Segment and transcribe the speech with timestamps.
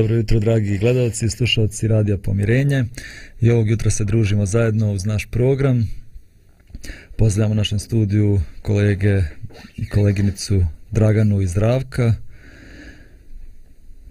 [0.00, 2.84] Dobro jutro, dragi gledalci i slušalci Radija Pomirenje.
[3.40, 5.88] I ovog jutra se družimo zajedno uz naš program.
[7.16, 9.22] Pozdravljamo u našem studiju kolege
[9.76, 12.14] i koleginicu Draganu i Zdravka.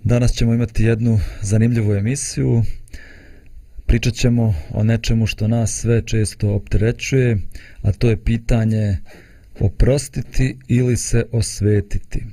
[0.03, 2.63] Danas ćemo imati jednu zanimljivu emisiju.
[3.85, 7.37] Pričat ćemo o nečemu što nas sve često opterećuje,
[7.81, 8.97] a to je pitanje
[9.59, 12.23] oprostiti ili se osvetiti.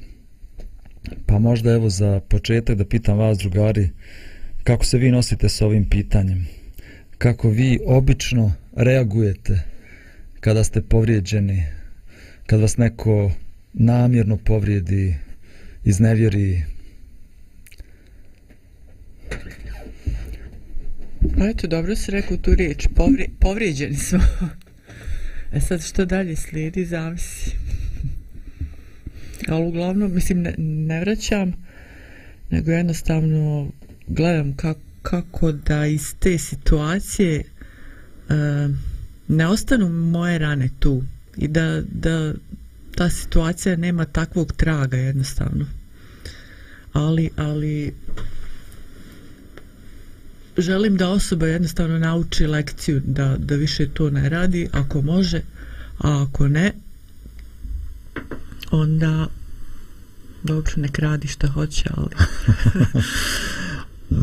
[1.26, 3.90] Pa možda evo za početak da pitam vas drugari,
[4.64, 6.46] kako se vi nosite s ovim pitanjem?
[7.18, 9.60] Kako vi obično reagujete
[10.40, 11.64] kada ste povrijeđeni,
[12.46, 13.32] kad vas neko
[13.72, 15.14] namjerno povrijedi,
[15.84, 16.62] iznevjeri,
[21.38, 24.20] Pa eto, dobro si rekao tu riječ, Povri, povrijeđeni smo.
[25.52, 27.50] E sad što dalje slijedi, zavisi.
[29.48, 31.52] Ali uglavnom, mislim, ne, ne vraćam,
[32.50, 33.70] nego jednostavno
[34.06, 37.42] gledam kako, kako da iz te situacije
[38.28, 38.74] uh,
[39.28, 41.02] ne ostanu moje rane tu
[41.36, 42.34] i da, da
[42.94, 45.66] ta situacija nema takvog traga jednostavno.
[46.92, 47.94] Ali, ali
[50.58, 55.40] želim da osoba jednostavno nauči lekciju da, da više to ne radi ako može
[55.98, 56.72] a ako ne
[58.70, 59.26] onda
[60.42, 62.08] dobro nek radi što hoće ali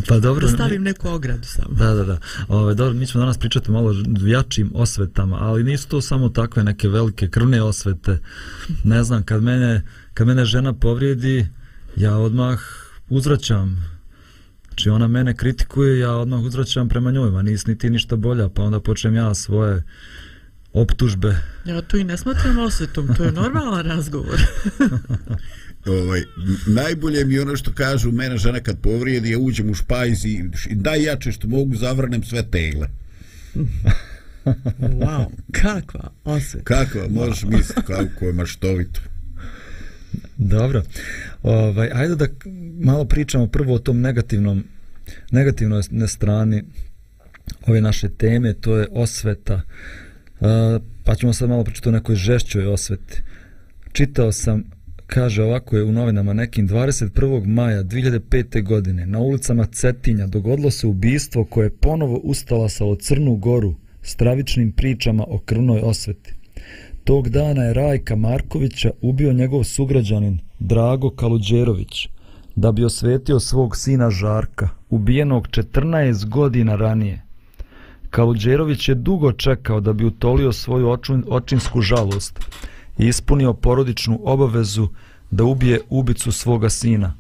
[0.08, 0.48] Pa dobro.
[0.48, 1.76] Da stavim neku ogradu samo.
[1.76, 2.18] Da, da, da.
[2.48, 3.94] Ove, dobro, mi ćemo danas pričati malo
[4.28, 8.20] jačim osvetama, ali nisu to samo takve neke velike krvne osvete.
[8.84, 9.82] Ne znam, kad mene,
[10.14, 11.48] kad mene žena povrijedi,
[11.96, 12.60] ja odmah
[13.10, 13.94] uzvraćam
[14.74, 18.64] Znači ona mene kritikuje, ja odmah uzvraćam prema njoj, ma nis niti ništa bolja, pa
[18.64, 19.84] onda počnem ja svoje
[20.74, 21.38] optužbe.
[21.66, 24.42] Ja tu i ne smatram osvetom, to je normalan razgovor.
[25.86, 26.22] ovaj,
[26.68, 31.04] najbolje mi ono što kažu mene žena kad povrijedi, ja uđem u špajz i daj
[31.04, 32.90] jače što mogu, zavrnem sve tegle.
[35.02, 36.64] wow, kakva osveta.
[36.64, 39.00] Kakva, možeš misliti kako je maštovito.
[40.38, 40.84] Dobro.
[41.44, 42.28] Ovaj, ajde da
[42.80, 44.64] malo pričamo prvo o tom negativnom
[45.32, 46.64] negativnoj strani
[47.68, 49.62] ove naše teme, to je osveta.
[50.40, 50.50] Uh,
[51.04, 53.22] pa ćemo sad malo pričati o nekoj žešćoj osveti.
[53.92, 54.64] Čitao sam,
[55.14, 57.46] kaže ovako je u novinama nekim 21.
[57.46, 58.64] maja 2005.
[58.64, 64.72] godine na ulicama Cetinja dogodilo se ubistvo koje je ponovo ustala sa Crnu goru stravičnim
[64.72, 66.34] pričama o krvnoj osveti.
[67.04, 72.08] Tog dana je Rajka Markovića ubio njegov sugrađanin Drago Kaludjerović
[72.56, 77.22] da bi osvetio svog sina Žarka, ubijenog 14 godina ranije.
[78.10, 82.40] Kaludjerović je dugo čekao da bi utolio svoju očin, očinsku žalost
[82.98, 84.88] i ispunio porodičnu obavezu
[85.32, 87.14] da ubije ubicu svoga sina.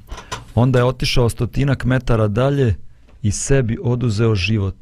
[0.55, 2.75] Onda je otišao stotinak metara dalje
[3.21, 4.75] i sebi oduzeo život.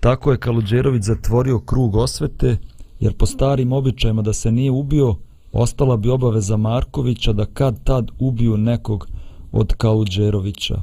[0.00, 2.56] Tako je Kaludžerović zatvorio krug osvete
[3.00, 5.16] jer po starim običajima da se nije ubio,
[5.52, 9.08] ostala bi obaveza Markovića da kad tad ubiju nekog
[9.52, 10.82] od Kaludžerovića.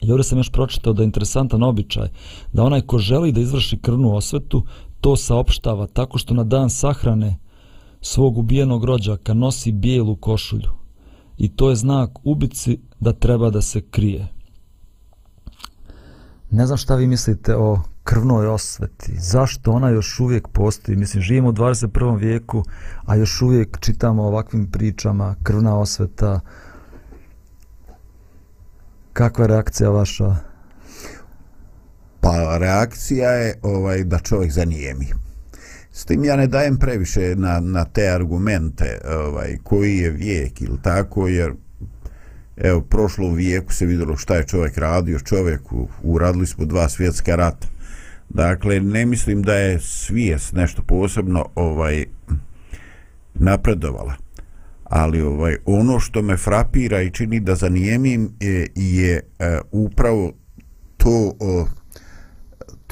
[0.00, 2.08] I ovdje sam još pročitao da je interesantan običaj
[2.52, 4.64] da onaj ko želi da izvrši krvnu osvetu,
[5.00, 7.36] to saopštava tako što na dan sahrane
[8.02, 10.70] svog ubijenog rođaka nosi bijelu košulju.
[11.38, 14.28] I to je znak ubici da treba da se krije.
[16.50, 19.12] Ne znam šta vi mislite o krvnoj osveti.
[19.18, 20.96] Zašto ona još uvijek postoji?
[20.96, 22.18] Mislim, živimo u 21.
[22.18, 22.64] vijeku,
[23.06, 26.40] a još uvijek čitamo ovakvim pričama krvna osveta.
[29.12, 30.36] Kakva je reakcija vaša?
[32.20, 35.21] Pa reakcija je ovaj da čovjek zanijemi.
[35.92, 40.78] S tim ja ne dajem previše na, na te argumente ovaj, koji je vijek ili
[40.82, 41.52] tako, jer
[42.56, 47.66] evo, prošlo vijeku se vidjelo šta je čovjek radio, čovjeku uradili smo dva svjetska rata.
[48.28, 52.04] Dakle, ne mislim da je svijest nešto posebno ovaj
[53.34, 54.14] napredovala.
[54.84, 60.32] Ali ovaj ono što me frapira i čini da zanijemim je, je uh, upravo
[60.96, 61.68] to uh,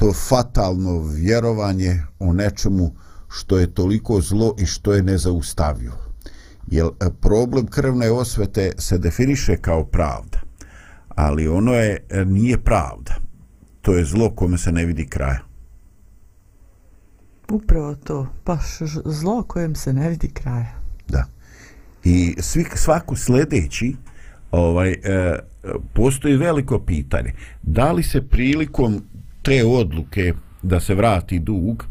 [0.01, 2.91] to fatalno vjerovanje o nečemu
[3.29, 5.97] što je toliko zlo i što je nezaustavljivo.
[6.67, 10.39] Jer e, problem krvne osvete se definiše kao pravda,
[11.09, 13.15] ali ono je e, nije pravda
[13.81, 15.39] to je zlo kome se ne vidi kraja.
[17.49, 20.73] Upravo to, baš zlo kojem se ne vidi kraja.
[21.07, 21.25] Da.
[22.03, 23.95] I svi, svaku sljedeći,
[24.51, 25.39] ovaj, e,
[25.93, 27.33] postoji veliko pitanje.
[27.61, 29.03] Da li se prilikom
[29.41, 31.85] te odluke da se vrati dug,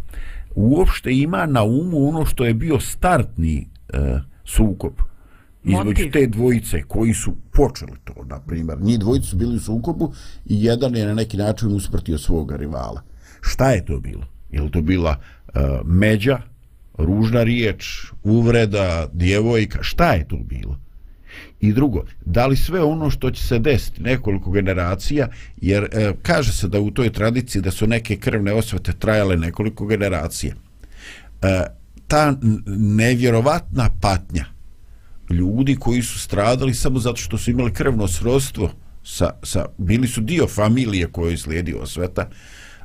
[0.54, 4.92] uopšte ima na umu ono što je bio startni e, sukob
[5.64, 8.80] između te dvojice koji su počeli to, na primjer.
[8.80, 10.12] Njih dvojice su bili u sukobu
[10.46, 13.02] i jedan je na neki način usprtio svoga rivala.
[13.40, 14.26] Šta je to bilo?
[14.50, 16.38] Je li to bila uh, međa,
[16.98, 19.78] ružna riječ, uvreda, djevojka?
[19.82, 20.78] Šta je to bilo?
[21.60, 25.28] I drugo, da li sve ono što će se desiti nekoliko generacija,
[25.60, 29.86] jer e, kaže se da u toj tradiciji da su neke krvne osvete trajale nekoliko
[29.86, 30.54] generacija.
[31.42, 31.64] E,
[32.06, 32.36] ta
[32.76, 34.44] nevjerovatna patnja
[35.30, 38.70] ljudi koji su stradali samo zato što su imali krvno srodstvo
[39.04, 42.28] sa, sa, bili su dio familije koje je slijedio sveta,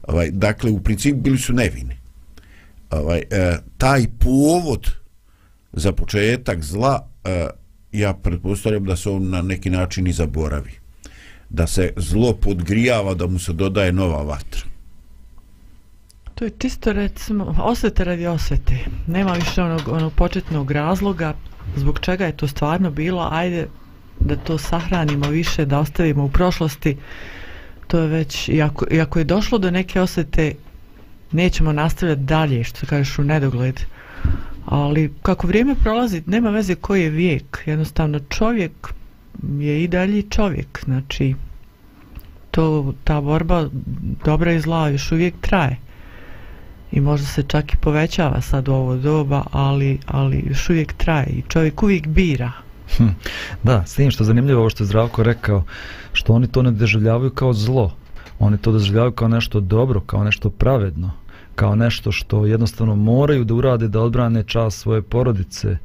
[0.03, 1.97] ovaj, dakle u principu bili su nevini.
[2.91, 4.91] Ovaj, e, taj povod
[5.73, 7.47] za početak zla e,
[7.99, 10.71] ja pretpostavljam da se on na neki način i zaboravi.
[11.49, 14.61] Da se zlo podgrijava, da mu se dodaje nova vatra.
[16.35, 18.77] To je čisto recimo osvete radi osvete.
[19.07, 21.33] Nema više onog, onog početnog razloga
[21.75, 23.29] zbog čega je to stvarno bilo.
[23.31, 23.67] Ajde
[24.19, 26.97] da to sahranimo više, da ostavimo u prošlosti.
[27.87, 30.53] To je već, iako, iako je došlo do neke osvete,
[31.31, 33.79] nećemo nastavljati dalje, što kažeš u nedogled.
[34.65, 37.63] Ali kako vrijeme prolazi, nema veze koji je vijek.
[37.65, 38.71] Jednostavno čovjek
[39.59, 40.79] je i dalje čovjek.
[40.85, 41.35] Znači,
[42.51, 43.69] to, ta borba
[44.25, 45.77] dobra i zla još uvijek traje
[46.91, 51.27] i možda se čak i povećava sad u ovo doba, ali, ali još uvijek traje
[51.27, 52.51] i čovjek uvijek bira.
[52.97, 53.07] Hm.
[53.63, 55.63] Da, s tim što je zanimljivo ovo što je Zdravko rekao,
[56.13, 57.95] što oni to ne doživljavaju kao zlo.
[58.39, 61.11] Oni to doživljavaju kao nešto dobro, kao nešto pravedno,
[61.55, 65.77] kao nešto što jednostavno moraju da urade da odbrane čas svoje porodice.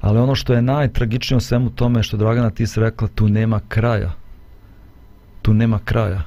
[0.00, 3.60] Ali ono što je najtragičnije u svemu tome što Dragana ti se rekla, tu nema
[3.68, 4.12] kraja.
[5.42, 6.22] Tu nema kraja.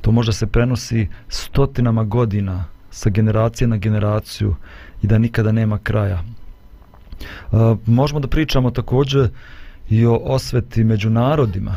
[0.00, 4.54] To možda se prenosi stotinama godina sa generacije na generaciju
[5.02, 6.22] i da nikada nema kraja.
[7.52, 9.28] Uh, možemo da pričamo također
[9.90, 11.74] i o osveti među narodima.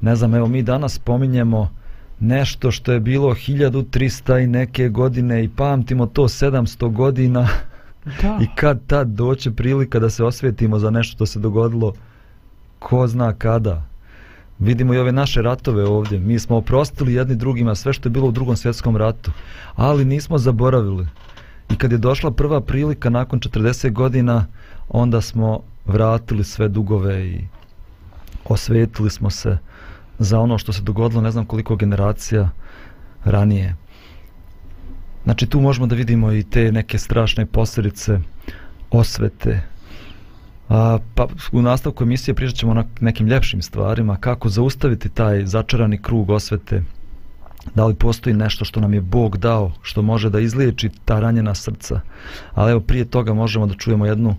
[0.00, 1.70] Ne znam, evo mi danas spominjemo
[2.20, 7.48] nešto što je bilo 1300 i neke godine i pamtimo to 700 godina
[8.22, 8.38] Da.
[8.42, 11.92] i kad tad doće prilika da se osvetimo za nešto što se dogodilo
[12.78, 13.82] ko zna kada.
[14.58, 16.18] Vidimo i ove naše ratove ovdje.
[16.18, 19.30] Mi smo oprostili jedni drugima sve što je bilo u drugom svjetskom ratu,
[19.74, 21.06] ali nismo zaboravili.
[21.70, 24.46] I kad je došla prva prilika nakon 40 godina,
[24.88, 27.44] onda smo vratili sve dugove i
[28.44, 29.58] osvetili smo se
[30.18, 32.50] za ono što se dogodilo ne znam koliko generacija
[33.24, 33.76] ranije.
[35.24, 38.18] Znači tu možemo da vidimo i te neke strašne posljedice
[38.90, 39.60] osvete.
[40.68, 46.02] A, pa u nastavku emisije pričat ćemo o nekim ljepšim stvarima, kako zaustaviti taj začarani
[46.02, 46.82] krug osvete,
[47.74, 51.54] da li postoji nešto što nam je Bog dao, što može da izliječi ta ranjena
[51.54, 52.00] srca.
[52.52, 54.36] Ali evo prije toga možemo da čujemo jednu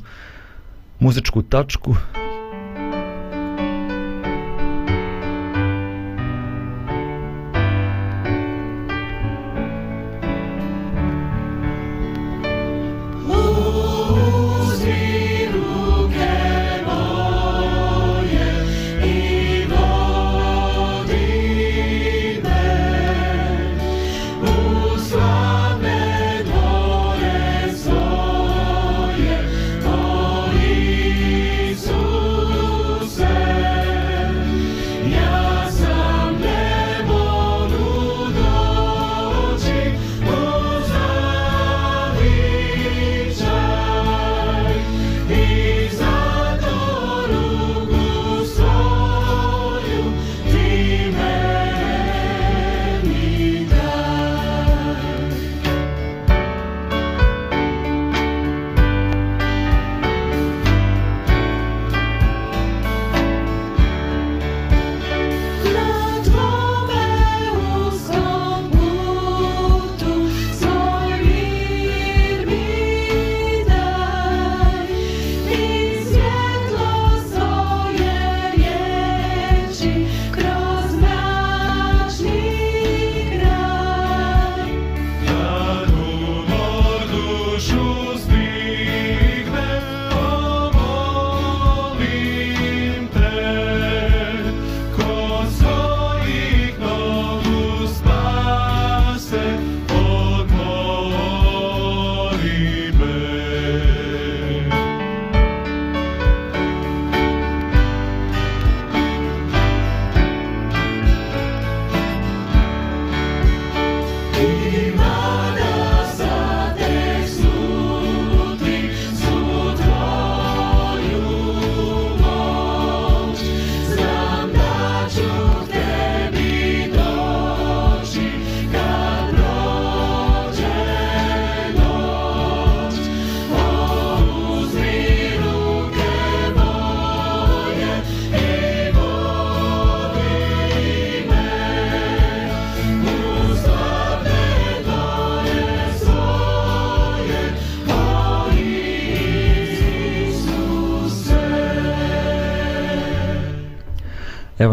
[1.00, 1.96] muzičku tačku.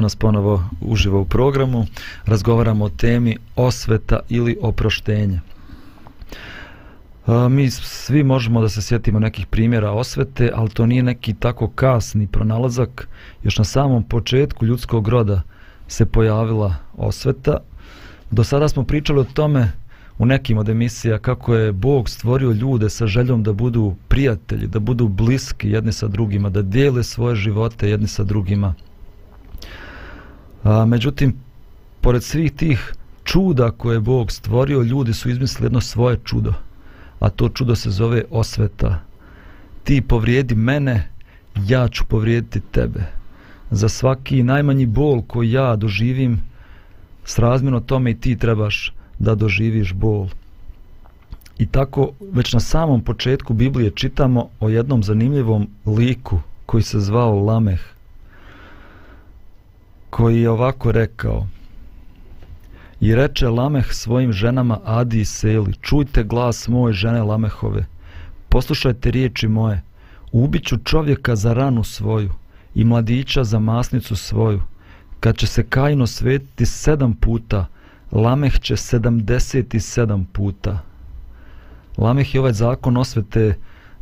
[0.02, 1.86] Nas ponovo uživo u programu.
[2.24, 5.40] Razgovaramo o temi osveta ili oproštenje.
[7.50, 12.26] Mi svi možemo da se sjetimo nekih primjera osvete, ali to nije neki tako kasni
[12.26, 13.08] pronalazak.
[13.42, 15.42] Još na samom početku ljudskog roda
[15.88, 17.56] se pojavila osveta.
[18.30, 19.72] Do sada smo pričali o tome
[20.18, 24.78] u nekim od emisija kako je Bog stvorio ljude sa željom da budu prijatelji, da
[24.78, 28.74] budu bliski jedni sa drugima, da dijele svoje živote jedni sa drugima.
[30.64, 31.34] A, međutim,
[32.00, 36.52] pored svih tih čuda koje je Bog stvorio, ljudi su izmislili jedno svoje čudo,
[37.20, 39.00] a to čudo se zove osveta.
[39.84, 41.08] Ti povrijedi mene,
[41.66, 43.00] ja ću povrijediti tebe.
[43.70, 46.40] Za svaki najmanji bol koji ja doživim,
[47.24, 50.28] srazmjerno tome i ti trebaš da doživiš bol.
[51.58, 57.44] I tako već na samom početku Biblije čitamo o jednom zanimljivom liku koji se zvao
[57.44, 57.80] Lameh,
[60.12, 61.46] koji je ovako rekao
[63.00, 67.86] I reče Lameh svojim ženama Adi i Seli, čujte glas moje žene Lamehove,
[68.48, 69.82] poslušajte riječi moje,
[70.32, 72.30] ubiću čovjeka za ranu svoju
[72.74, 74.60] i mladića za masnicu svoju,
[75.20, 77.66] kad će se Kajno svetiti sedam puta,
[78.12, 80.78] Lameh će 77 puta.
[81.96, 83.54] Lameh je ovaj zakon osvete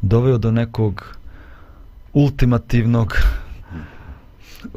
[0.03, 1.17] doveo do nekog
[2.13, 3.17] ultimativnog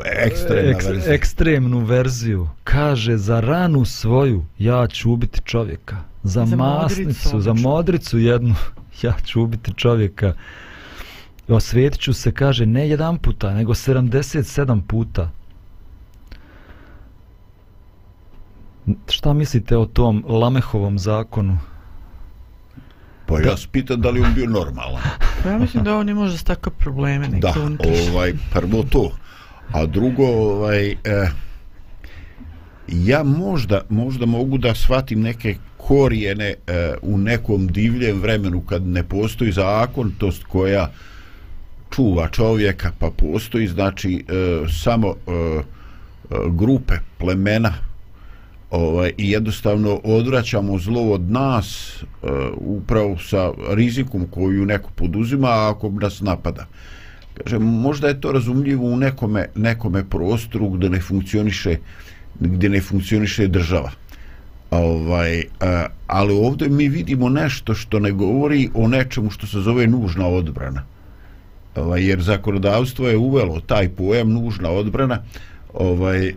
[0.05, 1.13] Ekstremna verzija.
[1.13, 2.49] ekstremnu verziju.
[2.63, 5.97] Kaže, za ranu svoju ja ću ubiti čovjeka.
[6.23, 8.55] Za, Za masnicu, modricu, za modricu jednu
[9.03, 10.33] ja ću ubiti čovjeka.
[11.47, 15.29] Osvetit ću se, kaže, ne jedan puta, nego 77 puta.
[19.09, 21.59] Šta mislite o tom Lamehovom zakonu?
[23.25, 25.01] Pa ja se pitam da li on bio normalan.
[25.43, 27.53] Pa Ja mislim da on ne može s takve probleme Da,
[28.09, 29.11] ovaj, prvo to.
[29.71, 31.29] A drugo, ovaj, eh,
[32.87, 39.03] ja možda, možda mogu da shvatim neke korijene eh, u nekom divljem vremenu kad ne
[39.03, 40.91] postoji zakontost koja
[41.89, 47.73] čuva čovjeka, pa postoji znači eh, samo eh, eh, grupe, plemena,
[48.73, 55.89] ovaj, i jednostavno odvraćamo zlo od nas uh, upravo sa rizikom koju neko poduzima ako
[55.89, 56.65] nas napada.
[57.37, 61.77] Kaže, možda je to razumljivo u nekome, nekome prostoru gdje ne funkcioniše
[62.39, 63.91] gdje ne funkcioniše država.
[64.71, 69.87] Ovaj, a, ali ovdje mi vidimo nešto što ne govori o nečemu što se zove
[69.87, 70.83] nužna odbrana.
[71.75, 75.19] Ovaj, jer zakonodavstvo je uvelo taj pojam nužna odbrana
[75.73, 76.33] ovaj e,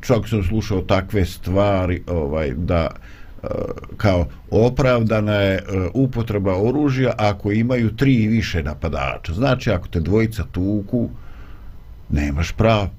[0.00, 2.88] čak sam slušao takve stvari ovaj da
[3.96, 5.62] kao opravdana je e,
[5.94, 11.08] upotreba oružja ako imaju tri i više napadača znači ako te dvojica tuku
[12.10, 12.90] nemaš pravo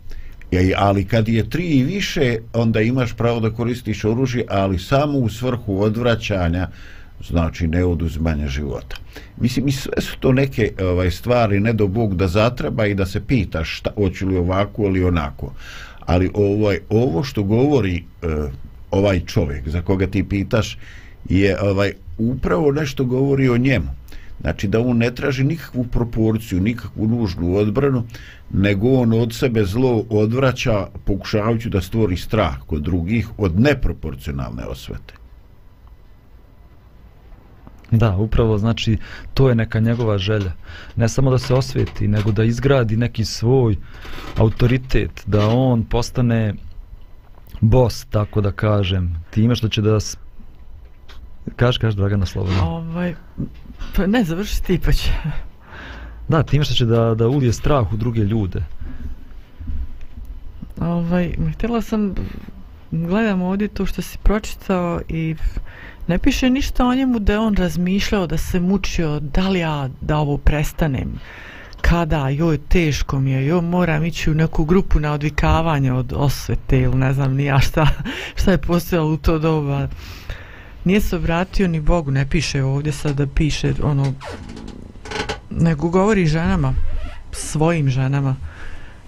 [0.77, 5.29] ali kad je tri i više onda imaš pravo da koristiš oružje ali samo u
[5.29, 6.67] svrhu odvraćanja
[7.29, 8.95] znači ne oduzimanja života.
[9.38, 13.05] Mislim, i sve su to neke ovaj stvari, ne do Bog da zatreba i da
[13.05, 15.53] se pitaš šta, hoću li ovako ili onako.
[16.00, 18.27] Ali ovaj, ovo što govori e,
[18.91, 20.77] ovaj čovjek za koga ti pitaš
[21.29, 23.88] je ovaj upravo nešto govori o njemu.
[24.41, 28.03] Znači da on ne traži nikakvu proporciju, nikakvu nužnu odbranu,
[28.50, 35.13] nego on od sebe zlo odvraća pokušavajući da stvori strah kod drugih od neproporcionalne osvete.
[37.91, 38.98] Da, upravo, znači,
[39.33, 40.51] to je neka njegova želja.
[40.95, 43.75] Ne samo da se osveti, nego da izgradi neki svoj
[44.38, 46.53] autoritet, da on postane
[47.61, 49.99] boss, tako da kažem, time što će da...
[49.99, 50.17] s-
[51.55, 52.63] Kaži, kaži, Dragana, slobodno.
[52.63, 53.15] Ovaj,
[53.95, 55.09] pa ne, završi ti pa će.
[56.27, 58.63] Da, time što će da, da ulije strah u druge ljude.
[60.79, 62.15] Ovaj, htjela sam,
[62.91, 65.35] gledam ovdje to što si pročitao i
[66.07, 70.17] ne piše ništa o njemu da on razmišljao, da se mučio, da li ja da
[70.17, 71.11] ovo prestanem,
[71.81, 76.79] kada, joj, teško mi je, joj, moram ići u neku grupu na odvikavanje od osvete
[76.79, 77.88] ili ne znam ni ja šta,
[78.39, 79.88] šta je postojalo u to doba.
[80.85, 84.13] Nije se obratio ni Bogu, ne piše ovdje sad da piše ono,
[85.50, 86.73] nego govori ženama,
[87.31, 88.35] svojim ženama.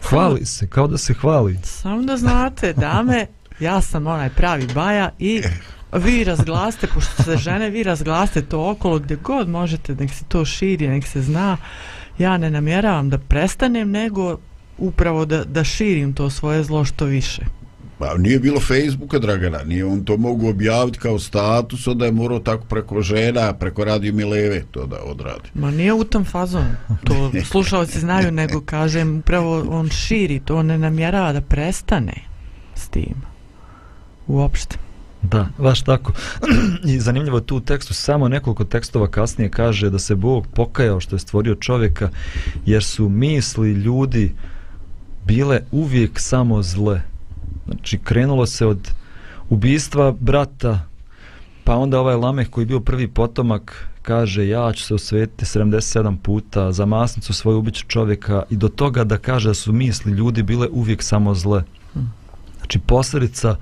[0.09, 1.59] Hvali se, kao da se hvali.
[1.63, 3.25] Samo da znate, dame,
[3.59, 5.41] ja sam onaj pravi baja i
[5.93, 10.45] vi razglasite, pošto se žene, vi razglasite to okolo gdje god možete, nek se to
[10.45, 11.57] širi, nek se zna.
[12.17, 14.37] Ja ne namjeravam da prestanem, nego
[14.77, 17.41] upravo da, da širim to svoje zlo što više.
[17.97, 22.39] Pa nije bilo Facebooka, Dragana, nije on to mogu objaviti kao status, onda je morao
[22.39, 25.49] tako preko žena, preko radio Mileve to da odradi.
[25.53, 30.77] Ma nije u tom fazonu, to slušalci znaju, nego kažem, upravo on širi, to ne
[30.77, 32.13] namjerava da prestane
[32.75, 33.15] s tim.
[34.27, 34.77] Uopšte.
[35.23, 36.11] Da, baš tako.
[36.93, 41.19] I zanimljivo tu tekstu, samo nekoliko tekstova kasnije kaže da se Bog pokajao što je
[41.19, 42.09] stvorio čovjeka,
[42.65, 44.33] jer su misli ljudi
[45.25, 47.01] bile uvijek samo zle.
[47.65, 48.91] Znači, krenulo se od
[49.49, 50.79] ubistva brata,
[51.63, 56.17] pa onda ovaj Lameh koji je bio prvi potomak, kaže ja ću se osvetiti 77
[56.17, 60.43] puta za masnicu svoju ubiću čovjeka i do toga da kaže da su misli ljudi
[60.43, 61.63] bile uvijek samo zle.
[62.57, 63.55] Znači, posljedica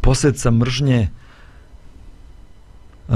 [0.00, 1.08] posljedica mržnje
[3.08, 3.14] uh,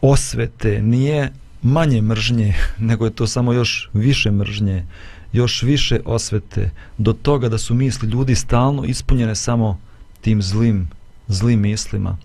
[0.00, 1.32] osvete nije
[1.62, 4.86] manje mržnje, nego je to samo još više mržnje,
[5.32, 9.80] još više osvete, do toga da su misli ljudi stalno ispunjene samo
[10.20, 10.88] tim zlim,
[11.28, 12.16] zlim mislima.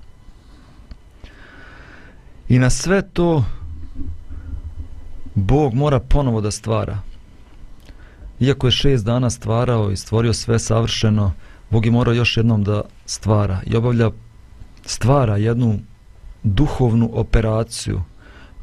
[2.49, 3.45] I na sve to
[5.35, 6.99] Bog mora ponovo da stvara.
[8.39, 11.33] Iako je šest dana stvarao i stvorio sve savršeno,
[11.71, 14.11] Bog je morao još jednom da stvara i obavlja
[14.85, 15.79] stvara jednu
[16.43, 18.01] duhovnu operaciju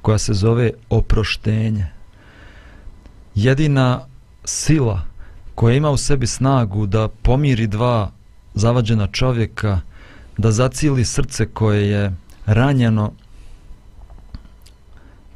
[0.02, 1.86] koja se zove oproštenje.
[3.34, 4.00] Jedina
[4.44, 5.02] sila
[5.54, 8.10] koja ima u sebi snagu da pomiri dva
[8.54, 9.80] zavađena čovjeka,
[10.36, 13.12] da zacili srce koje je ranjeno,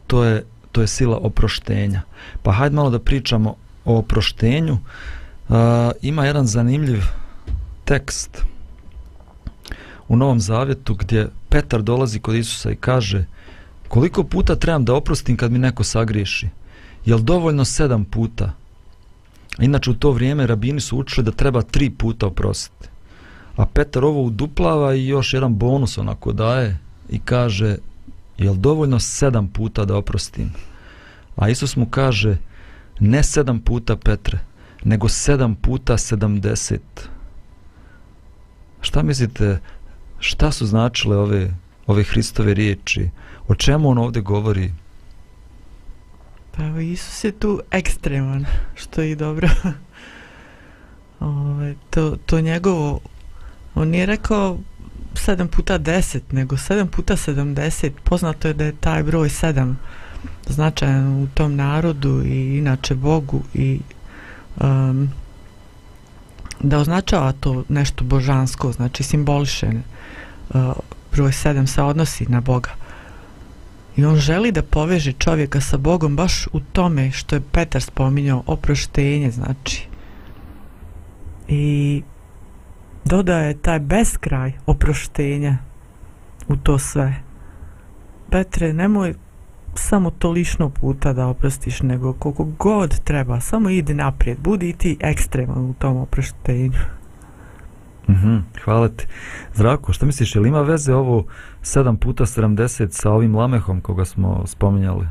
[0.07, 2.03] to je, to je sila oproštenja.
[2.43, 4.73] Pa hajde malo da pričamo o oproštenju.
[4.73, 5.57] Uh,
[6.03, 7.03] ima jedan zanimljiv
[7.93, 8.45] tekst
[10.09, 13.25] u Novom Zavjetu gdje Petar dolazi kod Isusa i kaže
[13.89, 16.49] koliko puta trebam da oprostim kad mi neko sagriješi?
[17.05, 18.53] Jel dovoljno sedam puta?
[19.59, 22.89] Inače u to vrijeme rabini su učili da treba tri puta oprostiti.
[23.57, 26.79] A Petar ovo uduplava i još jedan bonus onako daje
[27.11, 27.77] i kaže
[28.39, 30.53] jel dovoljno sedam puta da oprostim?
[31.37, 32.37] A Isus mu kaže
[33.01, 34.39] ne sedam puta Petre,
[34.85, 37.13] nego sedam puta sedamdeset.
[38.83, 39.59] Šta mislite,
[40.19, 41.55] šta su značile ove,
[41.87, 43.09] ove Hristove riječi?
[43.49, 44.73] O čemu on ovdje govori?
[46.57, 49.49] Pa evo, Isus je tu ekstreman, što je i dobro.
[51.21, 53.01] Ove, to, to njegovo,
[53.75, 54.59] on nije rekao
[55.15, 57.91] 7 puta 10, nego 7 puta 70.
[58.05, 59.75] Poznato je da je taj broj 7
[60.47, 63.81] značajan u tom narodu i inače Bogu i
[64.61, 65.11] um,
[66.63, 70.61] da označava to nešto božansko, znači simboliše uh,
[71.13, 72.71] broj 7 se odnosi na Boga.
[73.97, 78.43] I on želi da poveže čovjeka sa Bogom baš u tome što je Petar spominjao
[78.47, 79.89] oproštenje, znači.
[81.49, 82.03] I
[83.05, 85.59] dodaje taj beskraj oproštenja
[86.49, 87.15] u to sve.
[88.31, 89.15] Petre, nemoj
[89.75, 94.97] samo to lišno puta da oprostiš, nego koliko god treba, samo idi naprijed, budi ti
[95.01, 96.79] ekstreman u tom oproštenju.
[98.09, 99.07] Mm -hmm, hvala ti.
[99.55, 101.25] Zrako, što misliš, je li ima veze ovo
[101.63, 105.07] 7 puta 70 sa ovim lamehom koga smo spominjali?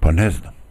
[0.00, 0.61] Pa ne znam.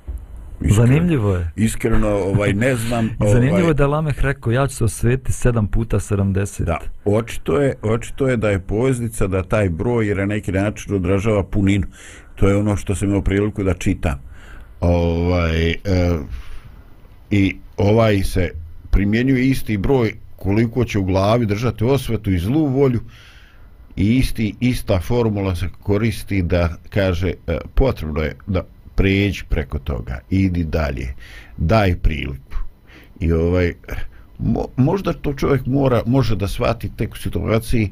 [0.62, 1.52] Iskreno, Zanimljivo je.
[1.56, 3.10] Iskreno, ovaj, ne znam.
[3.20, 6.64] Ovaj, Zanimljivo je da Lameh rekao, ja ću se osvetiti 7 puta 70.
[6.64, 10.96] Da, očito je, očito je da je poveznica da taj broj jer na neki način
[10.96, 11.88] odražava puninu.
[12.36, 14.22] To je ono što sam imao priliku da čitam.
[14.80, 15.76] Ovaj, e,
[17.32, 18.50] I ovaj se
[18.92, 23.00] primjenjuje isti broj koliko će u glavi držati osvetu i zlu volju
[23.96, 28.64] i isti, ista formula se koristi da kaže e, potrebno je da
[28.96, 31.14] pređi preko toga, idi dalje,
[31.58, 32.58] daj priliku.
[33.20, 33.74] I ovaj,
[34.40, 37.92] mo, možda to čovjek mora, može da shvati tek u situaciji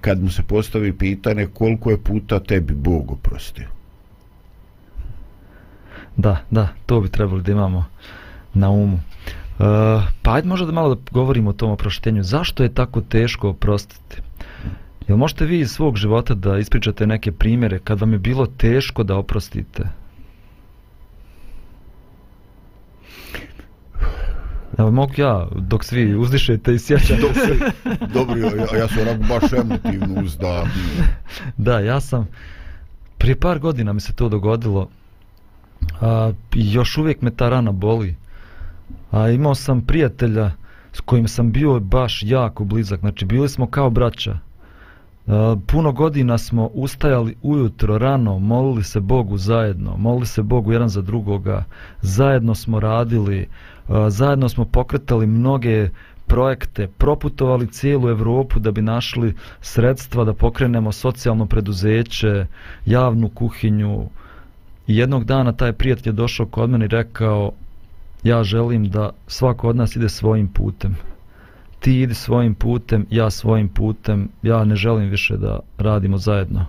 [0.00, 3.66] kad mu se postavi pitanje koliko je puta tebi Bog oprostio.
[6.16, 7.84] Da, da, to bi trebalo da imamo
[8.54, 8.96] na umu.
[8.96, 9.62] E,
[10.22, 12.22] pa ajde možda da malo da govorimo o tom oproštenju.
[12.22, 14.22] Zašto je tako teško oprostiti?
[15.08, 19.02] Jel možete vi iz svog života da ispričate neke primjere kad vam je bilo teško
[19.02, 19.82] da oprostite?
[24.78, 27.20] Evo, mogu ja, dok svi uzdišete i sjećate.
[27.20, 27.58] dok se,
[28.14, 30.64] dobro, ja, ja sam rak baš emotivno uzda.
[31.56, 32.28] da, ja sam,
[33.18, 34.88] prije par godina mi se to dogodilo,
[36.00, 38.16] a, još uvijek me ta rana boli.
[39.10, 40.50] A imao sam prijatelja
[40.92, 44.38] s kojim sam bio baš jako blizak, znači bili smo kao braća.
[45.26, 45.30] E,
[45.66, 51.02] puno godina smo ustajali ujutro rano, molili se Bogu zajedno, molili se Bogu jedan za
[51.02, 51.64] drugoga,
[52.02, 53.46] zajedno smo radili, e,
[54.08, 55.88] zajedno smo pokretali mnoge
[56.26, 62.46] projekte, proputovali cijelu Evropu da bi našli sredstva da pokrenemo socijalno preduzeće,
[62.86, 64.02] javnu kuhinju.
[64.86, 67.52] I jednog dana taj prijatelj je došao kod mene i rekao
[68.22, 70.96] ja želim da svako od nas ide svojim putem.
[71.84, 76.66] Ti idi svojim putem, ja svojim putem, ja ne želim više da radimo zajedno.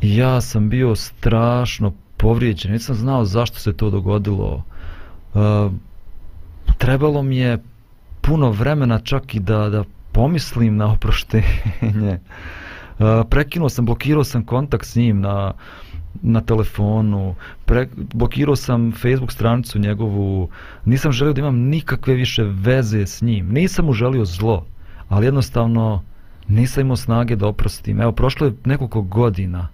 [0.00, 4.62] I ja sam bio strašno povrijeđen, nisam znao zašto se to dogodilo.
[5.34, 5.72] Uh,
[6.78, 7.58] trebalo mi je
[8.20, 12.18] puno vremena čak i da, da pomislim na oproštenje.
[12.98, 15.52] Uh, prekinuo sam, blokirao sam kontakt s njim na,
[16.22, 20.48] na telefonu, pre, blokirao sam Facebook stranicu njegovu,
[20.84, 23.48] nisam želio da imam nikakve više veze s njim.
[23.48, 24.66] Nisam mu želio zlo,
[25.08, 26.02] ali jednostavno
[26.48, 28.00] nisam imao snage da oprostim.
[28.00, 29.68] Evo, prošlo je nekoliko godina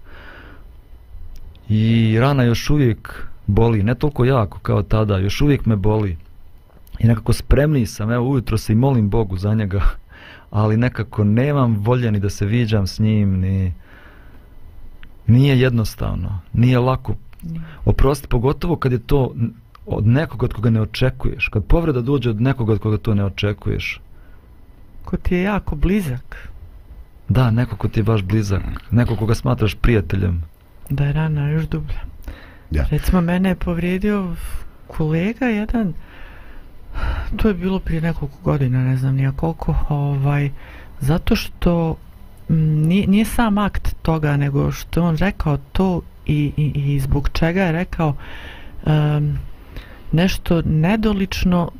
[1.69, 6.17] i rana još uvijek boli, ne toliko jako kao tada, još uvijek me boli.
[6.99, 9.81] I nekako spremni sam, evo ujutro se i molim Bogu za njega,
[10.49, 13.73] ali nekako nemam volje ni da se viđam s njim, ni...
[15.27, 17.15] Nije jednostavno, nije lako.
[17.85, 19.33] Oprosti, pogotovo kad je to
[19.85, 23.25] od nekoga od koga ne očekuješ, kad povreda dođe od nekoga od koga to ne
[23.25, 24.01] očekuješ.
[25.05, 26.49] Ko ti je jako blizak.
[27.29, 28.61] Da, neko ko ti je baš blizak,
[28.91, 30.43] neko koga smatraš prijateljem.
[30.89, 32.01] Da je rana još dublja.
[32.71, 32.85] Ja.
[32.91, 34.35] Recimo, mene je povrijedio
[34.87, 35.93] kolega jedan,
[37.37, 40.51] to je bilo prije nekoliko godina, ne znam nija koliko, ovaj,
[40.99, 41.95] zato što
[42.49, 47.29] Mm, nije, nije sam akt toga, nego što on rekao to i, i, i zbog
[47.33, 48.15] čega je rekao
[48.85, 49.37] um,
[50.11, 51.71] nešto nedolično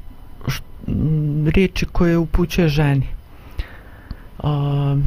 [0.47, 3.07] št, m, riječi koje upućuje ženi.
[4.43, 5.03] Um,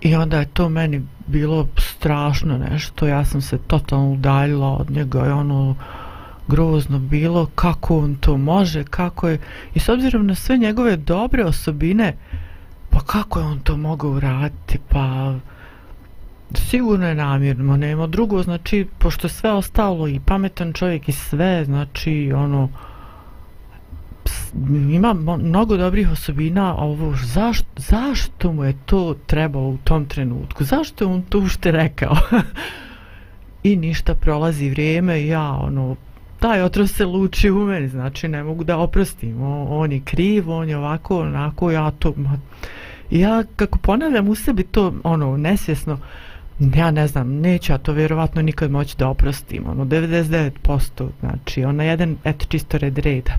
[0.00, 5.26] I onda je to meni bilo strašno nešto, ja sam se totalno udaljila od njega.
[5.26, 5.74] I ono
[6.48, 9.38] grozno bilo, kako on to može, kako je,
[9.74, 12.16] i s obzirom na sve njegove dobre osobine,
[12.92, 15.34] pa kako je on to mogao uraditi, pa
[16.54, 22.32] sigurno je namjerno, nema drugo, znači, pošto sve ostalo i pametan čovjek i sve, znači,
[22.34, 22.68] ono,
[24.90, 30.64] ima mnogo dobrih osobina, a ovo zašto, zašto mu je to trebalo u tom trenutku?
[30.64, 32.16] Zašto je on to ušte rekao?
[33.62, 35.96] I ništa prolazi vrijeme i ja ono
[36.42, 39.42] taj otrov se luči u meni, znači ne mogu da oprostim.
[39.42, 42.12] On, on je kriv, on je ovako, onako, ja to...
[42.16, 42.38] Ma,
[43.20, 45.98] ja kako ponavljam u sebi to ono nesvjesno,
[46.74, 51.84] ja ne znam, neću ja to vjerovatno nikad moći da oprostim, ono 99%, znači ona
[51.84, 53.32] jedan, eto čisto red reda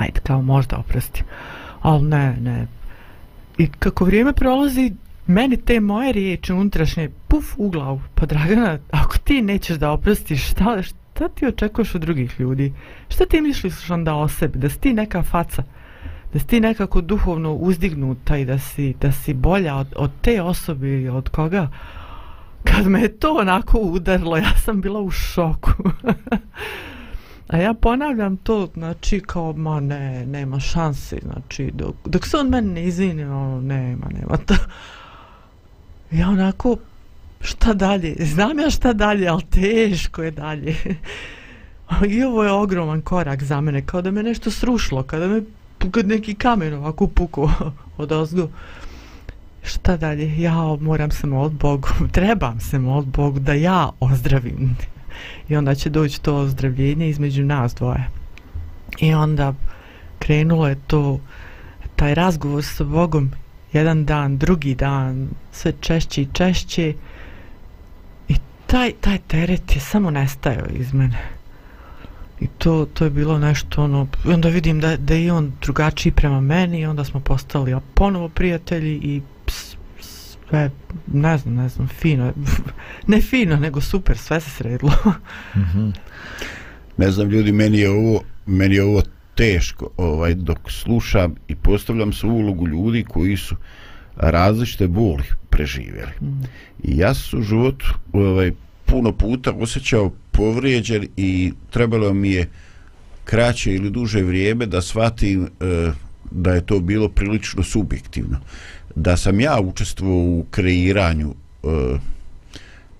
[0.00, 1.24] ajde, kao možda oprostim.
[1.82, 2.66] Ali ne, ne.
[3.58, 4.92] I kako vrijeme prolazi,
[5.26, 8.00] meni te moje riječi unutrašnje, puf, u glavu.
[8.14, 12.72] Pa Dragana, ako ti nećeš da oprostiš, šta, šta ti očekuješ od drugih ljudi?
[13.08, 14.58] Šta ti misliš onda o sebi?
[14.58, 15.62] Da si ti neka faca?
[16.32, 20.42] Da si ti nekako duhovno uzdignuta i da si, da si bolja od, od te
[20.42, 21.68] osobe ili od koga?
[22.64, 25.70] Kad me je to onako udarlo, ja sam bila u šoku.
[27.48, 32.48] A ja ponavljam to, znači, kao, ma ne, nema šanse, znači, dok, dok se on
[32.48, 34.54] meni ne izvini, ono, nema, nema to.
[36.10, 36.76] Ja onako,
[37.40, 38.16] šta dalje?
[38.18, 40.76] Znam ja šta dalje, ali teško je dalje.
[42.08, 45.42] I ovo je ogroman korak za mene, kao da me nešto srušilo, kao da me
[45.90, 47.50] kad neki kamen ovako puko
[47.96, 48.48] od ozgo.
[49.62, 50.40] Šta dalje?
[50.40, 54.76] Ja moram se molit Bogu, trebam se molit Bogu da ja ozdravim
[55.48, 58.08] i onda će doći to ozdravljenje između nas dvoje.
[59.00, 59.54] I onda
[60.18, 61.20] krenulo je to,
[61.96, 63.30] taj razgovor sa Bogom,
[63.72, 66.94] jedan dan, drugi dan, sve češće i češće.
[68.28, 68.34] I
[68.66, 71.35] taj, taj teret je samo nestajao iz mene.
[72.40, 76.40] I to, to je bilo nešto ono, onda vidim da, da je on drugačiji prema
[76.40, 79.22] meni onda smo postali ponovo prijatelji i
[80.00, 80.70] sve,
[81.06, 82.32] ne znam, ne znam, fino,
[83.06, 84.92] ne fino, nego super, sve se sredilo.
[85.56, 85.92] mm -hmm.
[86.96, 89.02] Ne znam, ljudi, meni je ovo, meni je ovo
[89.34, 93.56] teško, ovaj, dok slušam i postavljam se ulogu ljudi koji su
[94.16, 96.12] različite boli preživjeli.
[96.20, 96.44] Mm.
[96.82, 98.52] I ja sam u životu ovaj,
[98.86, 102.48] puno puta osjećao povrijeđen i trebalo mi je
[103.24, 105.90] kraće ili duže vrijeme da shvatim e,
[106.30, 108.38] da je to bilo prilično subjektivno.
[108.94, 111.68] Da sam ja učestvovao u kreiranju e,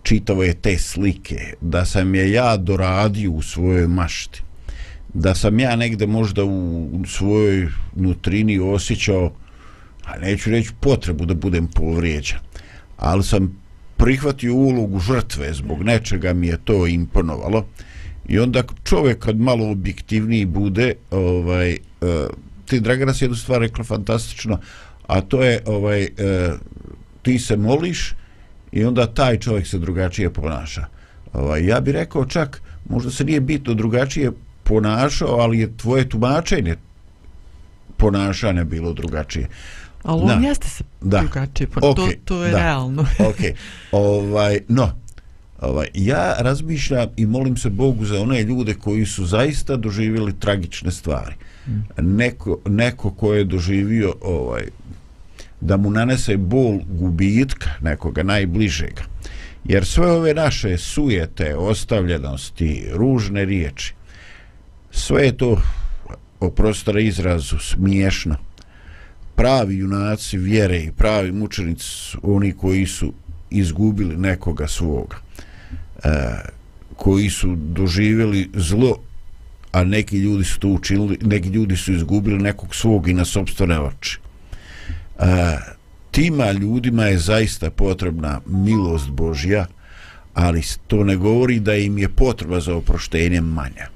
[0.03, 4.43] čitave te slike, da sam je ja doradio u svojoj mašti,
[5.15, 9.33] da sam ja negde možda u, u svojoj nutrini osjećao,
[10.05, 12.39] a neću reći potrebu da budem povrijeđan,
[12.97, 13.66] ali sam
[13.97, 17.67] prihvatio ulogu žrtve, zbog nečega mi je to imponovalo,
[18.29, 22.09] i onda čovjek kad malo objektivniji bude, ovaj, uh,
[22.67, 24.59] ti Dragana si jednu stvar rekla fantastično,
[25.07, 26.09] a to je ovaj e,
[27.23, 28.15] ti se moliš
[28.73, 30.87] i onda taj čovjek se drugačije ponaša.
[31.33, 34.33] Ovaj, ja bih rekao čak, možda se nije bitno drugačije
[34.63, 36.77] ponašao, ali je tvoje tumačenje
[37.97, 39.49] ponašanja bilo drugačije.
[40.07, 40.49] Ali on da.
[40.49, 41.21] jeste se da.
[41.21, 41.95] drugačije, pa okay.
[41.95, 42.59] to, to je da.
[42.59, 43.03] realno.
[43.31, 43.37] ok,
[43.93, 44.93] ovaj, no,
[45.61, 50.91] ovaj, ja razmišljam i molim se Bogu za one ljude koji su zaista doživjeli tragične
[50.91, 51.35] stvari.
[51.67, 52.17] Mm.
[52.17, 54.69] Neko, neko ko je doživio ovaj,
[55.61, 59.03] da mu nanese bol gubitka nekoga najbližega.
[59.65, 63.95] Jer sve ove naše sujete, ostavljenosti, ružne riječi,
[64.91, 65.61] sve je to
[66.41, 68.37] oprostara izrazu smiješno
[69.37, 73.13] pravi junaci vjere i pravi mučenici su oni koji su
[73.51, 75.17] izgubili nekoga svoga
[76.05, 76.11] e,
[76.97, 78.99] koji su doživjeli zlo
[79.73, 83.81] a neki ljudi su to učinili neki ljudi su izgubili nekog svog i na sobstvene
[83.81, 84.19] oči.
[85.19, 85.25] E,
[86.11, 89.67] tima ljudima je zaista potrebna milost Božja
[90.35, 93.89] ali to ne govori da im je potreba za oproštenje manja.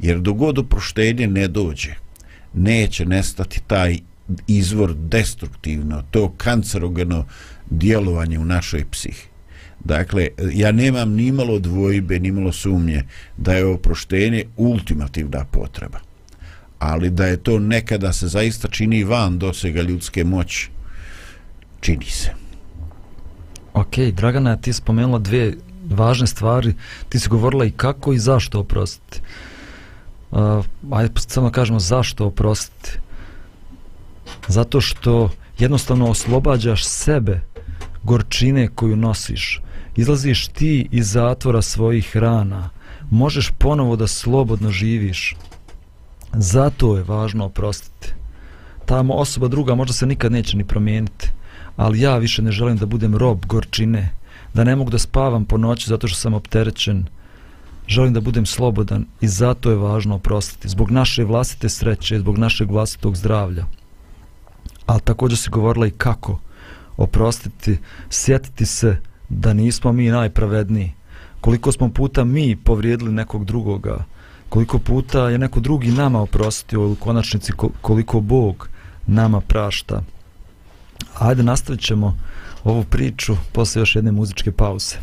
[0.00, 1.94] Jer dogod oproštenje ne dođe
[2.54, 3.98] neće nestati taj
[4.46, 7.24] izvor destruktivno, to kancerogeno
[7.70, 9.28] djelovanje u našoj psihi.
[9.84, 13.02] Dakle, ja nemam ni malo dvojbe, ni malo sumnje
[13.36, 15.98] da je oproštenje ultimativna potreba.
[16.78, 20.70] Ali da je to nekada se zaista čini van dosega ljudske moći,
[21.80, 22.30] čini se.
[23.74, 25.56] Ok, Dragana, ti spomenula dvije
[25.90, 26.74] važne stvari.
[27.08, 29.20] Ti si govorila i kako i zašto oprostiti.
[30.30, 32.98] Uh, ajde, samo kažemo zašto oprostiti.
[34.46, 37.40] Zato što jednostavno oslobađaš sebe
[38.02, 39.60] gorčine koju nosiš.
[39.96, 42.70] Izlaziš ti iz zatvora svojih rana.
[43.10, 45.36] Možeš ponovo da slobodno živiš.
[46.32, 48.14] Zato je važno oprostiti.
[48.86, 51.28] Ta osoba druga možda se nikad neće ni promijeniti.
[51.76, 54.10] Ali ja više ne želim da budem rob gorčine.
[54.54, 57.06] Da ne mogu da spavam po noći zato što sam opterećen.
[57.88, 60.68] Želim da budem slobodan i zato je važno oprostiti.
[60.68, 63.64] Zbog naše vlastite sreće, zbog našeg vlastitog zdravlja
[64.88, 66.38] ali također se govorila i kako
[66.96, 67.78] oprostiti,
[68.10, 68.96] sjetiti se
[69.28, 70.92] da nismo mi najpravedniji,
[71.40, 74.04] koliko smo puta mi povrijedili nekog drugoga,
[74.48, 78.68] koliko puta je neko drugi nama oprostio u konačnici koliko Bog
[79.06, 80.02] nama prašta.
[81.18, 82.18] Ajde nastavit ćemo
[82.64, 84.96] ovu priču posle još jedne muzičke pauze.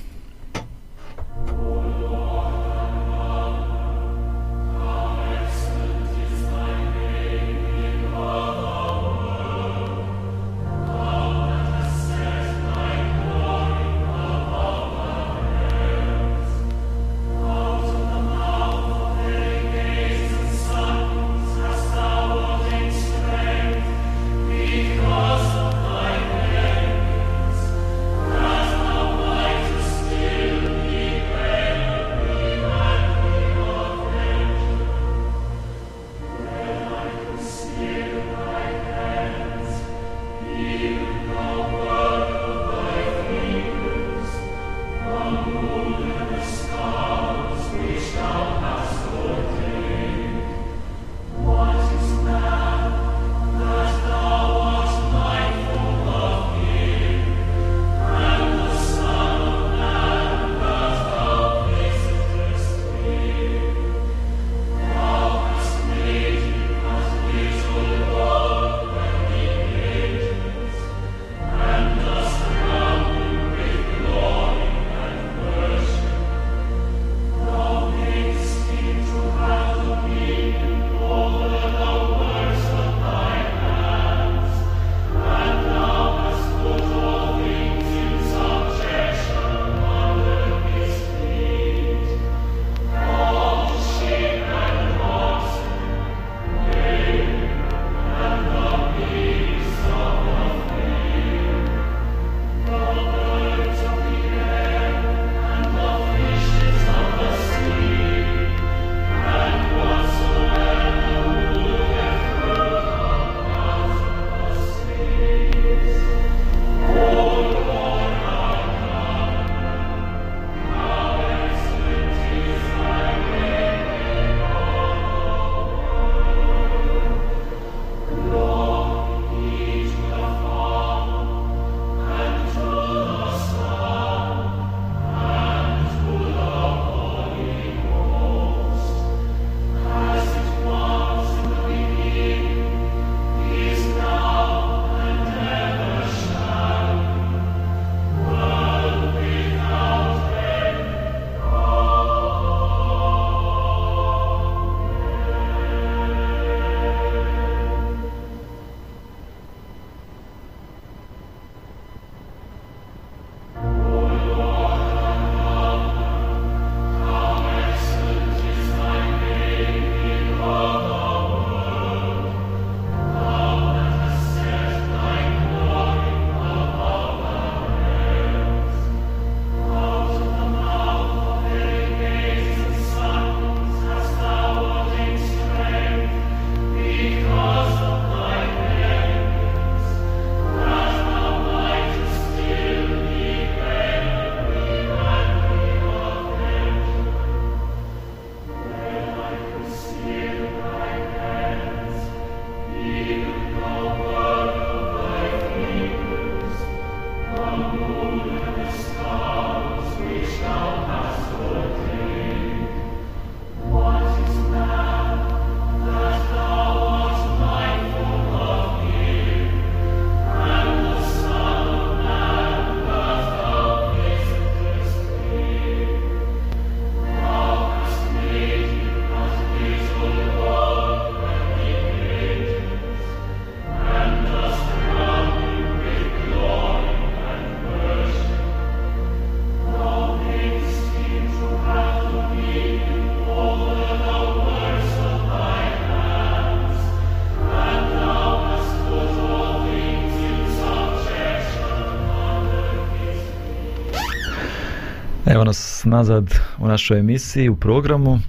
[255.86, 258.20] Nazad u našoj emisiji, u programu.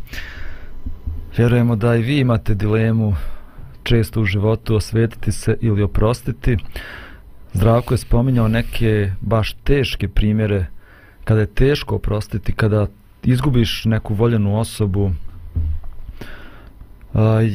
[1.37, 3.15] Vjerujemo da i vi imate dilemu
[3.83, 6.57] često u životu osvetiti se ili oprostiti.
[7.53, 10.67] Zdravko je spominjao neke baš teške primjere
[11.25, 12.87] kada je teško oprostiti, kada
[13.23, 15.11] izgubiš neku voljenu osobu.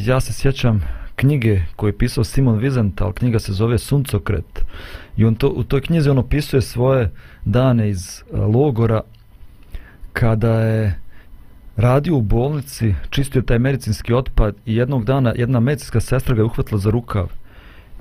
[0.05, 0.81] Ja se sjećam
[1.15, 4.65] knjige koju je pisao Simon Wiesenthal, knjiga se zove Suncokret.
[5.17, 7.11] I on to, u toj knjizi on opisuje svoje
[7.45, 9.01] dane iz logora
[10.13, 10.99] kada je
[11.77, 16.45] radio u bolnici, čistio taj medicinski otpad i jednog dana jedna medicinska sestra ga je
[16.45, 17.31] uhvatila za rukav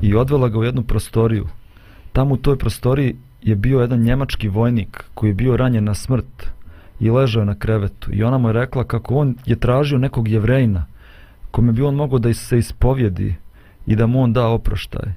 [0.01, 1.47] i odvela ga u jednu prostoriju.
[2.13, 6.51] Tamo u toj prostoriji je bio jedan njemački vojnik koji je bio ranjen na smrt
[7.01, 8.13] i ležao na krevetu.
[8.13, 10.87] I ona mu je rekla kako on je tražio nekog jevrejna
[11.51, 13.35] kome bi on mogao da se ispovjedi
[13.87, 15.13] i da mu on da oproštaj.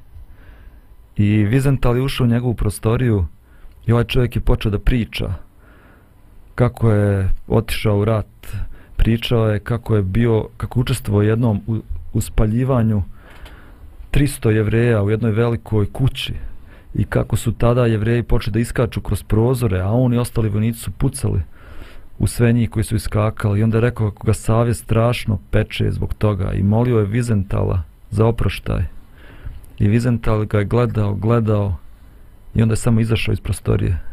[1.18, 3.26] I Vizental je ušao u njegovu prostoriju
[3.86, 5.34] i ovaj čovjek je počeo da priča
[6.56, 8.48] kako je otišao u rat.
[8.98, 11.78] Pričao je kako je bio, kako učestvovao jednom u,
[12.14, 13.04] u spaljivanju
[14.12, 16.34] 300 jevreja u jednoj velikoj kući
[16.94, 20.92] i kako su tada jevreji počeli da iskaču kroz prozore, a oni ostali vojnici su
[20.92, 21.42] pucali
[22.20, 25.92] u sve njih koji su iskakali i onda je rekao kako ga savjest strašno peče
[25.92, 28.84] zbog toga i molio je Vizentala za oproštaj
[29.80, 31.76] i Vizental ga je gledao, gledao
[32.56, 34.13] i onda je samo izašao iz prostorije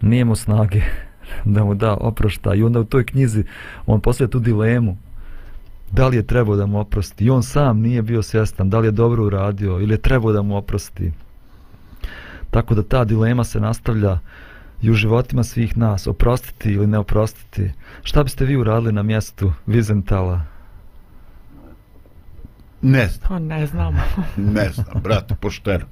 [0.00, 0.82] nije mu snage
[1.44, 3.44] da mu da oproštaj i onda u toj knjizi
[3.86, 4.96] on poslije tu dilemu
[5.92, 8.86] da li je trebao da mu oprosti i on sam nije bio svjestan da li
[8.86, 11.12] je dobro uradio ili je trebao da mu oprosti
[12.50, 14.18] tako da ta dilema se nastavlja
[14.82, 17.72] i u životima svih nas, oprostiti ili ne oprostiti.
[18.02, 20.40] Šta biste vi uradili na mjestu Vizentala?
[22.82, 23.28] Ne znam.
[23.28, 23.96] Pa ne znam.
[24.36, 25.86] ne znam, brate, pošteno.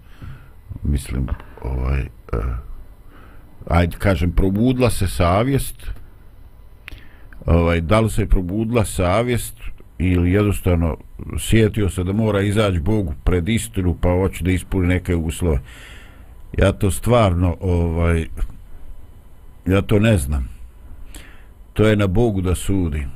[0.82, 1.28] Mislim,
[1.62, 2.00] ovaj,
[2.32, 2.40] uh,
[3.66, 5.86] ajde kažem, probudila se savjest,
[7.46, 9.54] ovaj, da li se je savjest
[9.98, 10.96] ili jednostavno
[11.38, 15.60] sjetio se da mora izaći Bogu pred istinu pa hoće da ispuni neke uslove.
[16.58, 18.26] Ja to stvarno ovaj,
[19.66, 20.48] ja to ne znam.
[21.72, 23.06] To je na Bogu da sudi.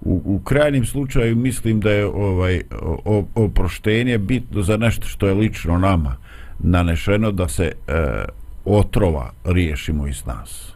[0.00, 2.62] U, u krajnim slučaju mislim da je ovaj
[3.04, 6.16] o, oproštenje bitno za nešto što je lično nama
[6.58, 8.24] nanešeno da se e,
[8.64, 10.74] otrova riješimo iz nas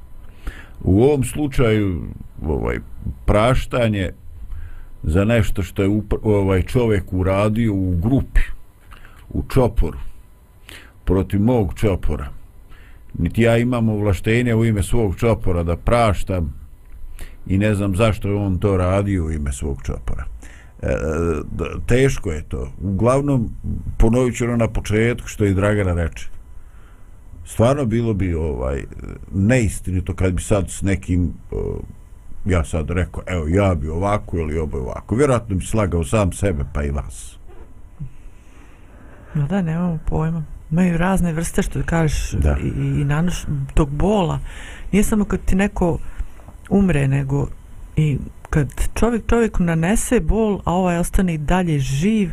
[0.80, 2.02] u ovom slučaju
[2.46, 2.78] ovaj
[3.24, 4.10] praštanje
[5.02, 8.40] za nešto što je ovaj čovjek uradio u grupi
[9.30, 9.98] u čoporu
[11.04, 12.28] protiv mog čopora
[13.18, 16.54] niti ja imam ovlaštenje u ime svog čopora da praštam
[17.46, 20.24] i ne znam zašto je on to radio u ime svog čopora.
[20.82, 20.94] E, e
[21.86, 22.72] teško je to.
[22.80, 23.50] Uglavnom,
[23.98, 26.28] ponovit ću ono na početku što je Dragana reče.
[27.48, 28.82] Stvarno bilo bi ovaj
[29.34, 31.32] neistinito kad bi sad s nekim
[32.44, 35.14] ja sad rekao, evo ja bi ovako ili ovo ovako.
[35.14, 37.38] Vjerojatno bi slagao sam sebe pa i vas.
[39.34, 42.56] No da, nemamo pojma imaju razne vrste što kažeš da.
[42.62, 42.68] i,
[43.00, 43.44] i nanoš
[43.74, 44.38] tog bola
[44.92, 45.98] nije samo kad ti neko
[46.70, 47.48] umre nego
[47.96, 48.18] i
[48.50, 52.30] kad čovjek čovjeku nanese bol a ovaj ostane i dalje živ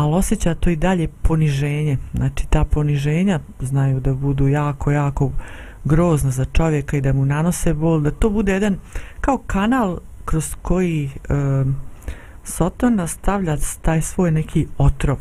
[0.00, 1.98] ali osjeća to i dalje poniženje.
[2.14, 5.30] Znači ta poniženja znaju da budu jako jako
[5.84, 8.76] grozna za čovjeka i da mu nanose bol da to bude jedan
[9.20, 11.10] kao kanal kroz koji e,
[12.44, 15.18] Sotona stavlja taj svoj neki otrov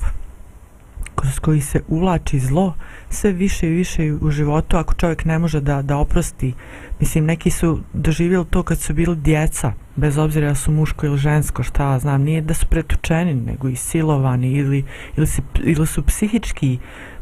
[1.20, 2.74] kroz koji se uvlači zlo
[3.10, 6.54] sve više i više u životu ako čovjek ne može da, da oprosti.
[7.00, 11.18] Mislim neki su doživjeli to kad su bili djeca bez obzira da su muško ili
[11.18, 14.84] žensko šta znam nije da su pretučeni nego i silovani ili,
[15.18, 16.78] ili, si, ili su psihički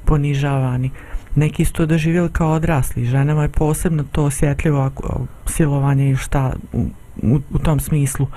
[0.06, 0.92] ponižavani.
[1.36, 3.06] Neki su to doživjeli kao odrasli.
[3.06, 6.86] Ženama je posebno to osjetljivo ako, silovanje i šta u,
[7.22, 8.28] u, u tom smislu.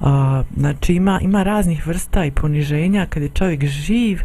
[0.00, 0.08] Uh,
[0.56, 3.06] znači ima, ima raznih vrsta i poniženja.
[3.06, 4.22] Kad je čovjek živ uh,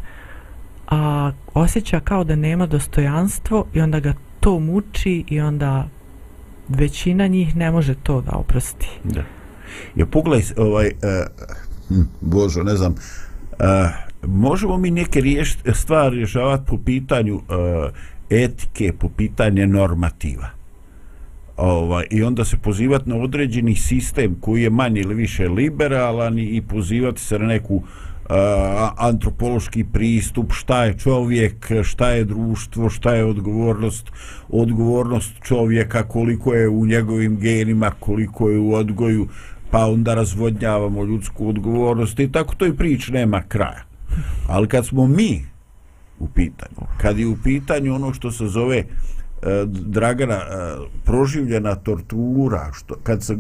[0.88, 5.88] a osjeća kao da nema dostojanstvo i onda ga to muči i onda
[6.70, 8.88] većina njih ne može to da oprosti.
[9.04, 9.24] Da.
[9.96, 13.58] Ja pogledaj, ovaj, uh, božo, ne znam, uh,
[14.28, 17.44] možemo mi neke riješ, stvari rješavati po pitanju uh,
[18.30, 20.50] etike, po pitanje normativa.
[21.58, 26.62] Ovaj, I onda se pozivati na određeni sistem koji je manje ili više liberalan i
[26.62, 27.84] pozivati se na neku uh,
[28.30, 34.12] Eh, antropološki pristup, šta je čovjek, šta je društvo, šta je odgovornost,
[34.50, 39.28] odgovornost čovjeka, koliko je u njegovim genima, koliko je u odgoju,
[39.72, 43.86] pa onda razvodnjavamo ljudsku odgovornost i tako toj prič nema kraja.
[44.50, 45.46] Ali kad smo mi
[46.20, 48.86] u pitanju, kad je u pitanju ono što se zove eh,
[49.66, 53.38] Dragana eh, proživljena tortura što kad se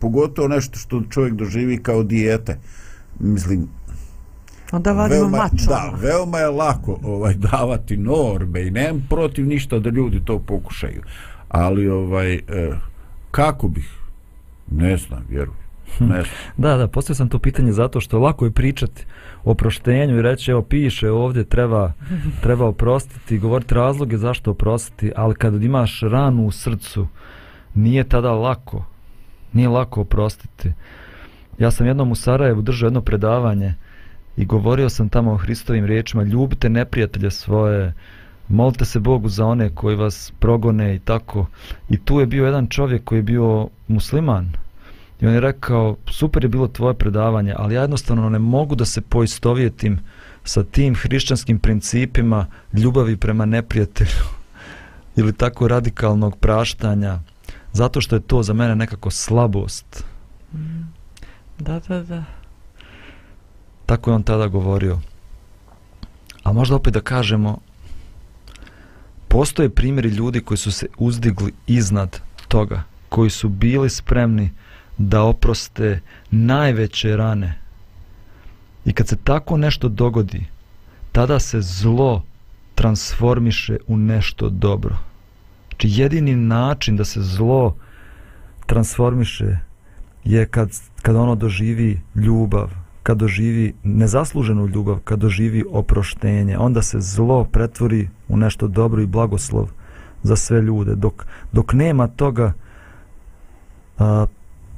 [0.00, 2.58] pogotovo nešto što čovjek doživi kao dijete
[3.20, 3.68] mislim
[4.74, 5.62] Onda vadimo veoma, mač.
[5.68, 11.02] da, veoma je lako ovaj davati norme i nemam protiv ništa da ljudi to pokušaju
[11.48, 12.40] ali ovaj e,
[13.30, 13.90] kako bih
[14.70, 15.64] ne znam vjerujem
[15.98, 16.04] Hm.
[16.04, 19.06] ne znam Da, da, postavio sam to pitanje zato što lako je pričati
[19.44, 21.92] o proštenju i reći, evo, piše ovdje, treba,
[22.42, 27.06] treba oprostiti, govoriti razloge zašto oprostiti, ali kad imaš ranu u srcu,
[27.74, 28.84] nije tada lako.
[29.52, 30.72] Nije lako oprostiti.
[31.58, 33.74] Ja sam jednom u Sarajevu držao jedno predavanje
[34.36, 37.92] i govorio sam tamo o Hristovim riječima, ljubite neprijatelje svoje,
[38.48, 41.46] molite se Bogu za one koji vas progone i tako.
[41.88, 44.52] I tu je bio jedan čovjek koji je bio musliman,
[45.20, 48.84] I on je rekao, super je bilo tvoje predavanje, ali ja jednostavno ne mogu da
[48.84, 50.00] se poistovjetim
[50.44, 54.24] sa tim hrišćanskim principima ljubavi prema neprijatelju
[55.16, 57.18] ili tako radikalnog praštanja,
[57.72, 60.04] zato što je to za mene nekako slabost.
[60.54, 60.92] Mm.
[61.58, 62.24] Da, da, da.
[63.86, 64.98] Tako je on tada govorio.
[66.42, 67.58] A možda opet da kažemo,
[69.28, 74.50] postoje primjeri ljudi koji su se uzdigli iznad toga, koji su bili spremni
[74.98, 77.58] da oproste najveće rane.
[78.84, 80.46] I kad se tako nešto dogodi,
[81.12, 82.22] tada se zlo
[82.74, 84.96] transformiše u nešto dobro.
[85.68, 87.76] Znači jedini način da se zlo
[88.66, 89.56] transformiše
[90.24, 90.70] je kad,
[91.02, 92.70] kad ono doživi ljubav,
[93.04, 99.06] kad doživi nezasluženu ljubav, kad doživi oproštenje, onda se zlo pretvori u nešto dobro i
[99.06, 99.70] blagoslov
[100.22, 100.94] za sve ljude.
[100.94, 102.52] Dok, dok nema toga,
[103.98, 104.26] a,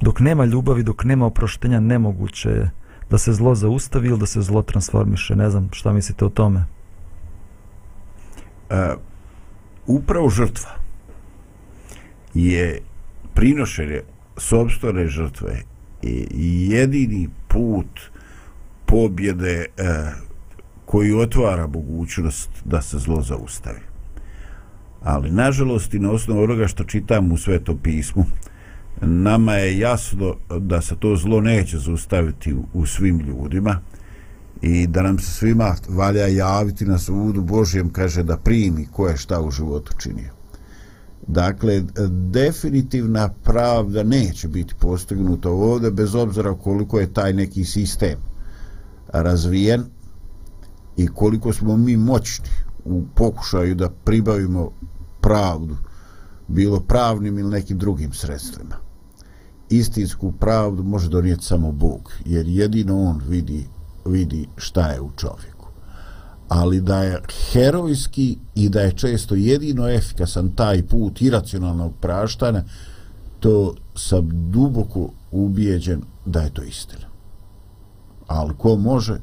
[0.01, 2.71] dok nema ljubavi, dok nema oproštenja, nemoguće je
[3.09, 5.35] da se zlo zaustavi ili da se zlo transformiše.
[5.35, 6.65] Ne znam šta mislite o tome.
[8.69, 8.93] e,
[9.87, 10.71] upravo žrtva
[12.33, 12.81] je
[13.33, 14.01] prinošenje
[14.37, 15.63] sobstvene žrtve
[16.69, 17.99] jedini put
[18.85, 20.11] pobjede e,
[20.85, 23.79] koji otvara mogućnost da se zlo zaustavi.
[25.03, 28.25] Ali, nažalost, i na osnovu onoga što čitam u Svetom pismu,
[29.01, 33.79] nama je jasno da se to zlo neće zaustaviti u, u svim ljudima
[34.61, 39.17] i da nam se svima valja javiti na sudu Božjem, kaže da primi ko je
[39.17, 40.36] šta u životu činio.
[41.27, 41.83] Dakle,
[42.31, 48.17] definitivna pravda neće biti postignuta ovdje, bez obzira koliko je taj neki sistem
[49.07, 49.83] razvijen
[50.97, 52.49] i koliko smo mi moćni
[52.85, 54.71] u pokušaju da pribavimo
[55.21, 55.77] pravdu,
[56.47, 58.75] bilo pravnim ili nekim drugim sredstvima.
[59.69, 63.67] Istinsku pravdu može donijeti samo Bog, jer jedino On vidi,
[64.05, 65.56] vidi šta je u čovjeku
[66.47, 67.21] ali da je
[67.51, 72.63] herojski i da je često jedino efikasan taj put iracionalnog praštanja,
[73.39, 77.07] to sam duboko ubijeđen da je to istina.
[78.27, 79.19] Ali ko može,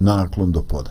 [0.00, 0.90] naklon do poda.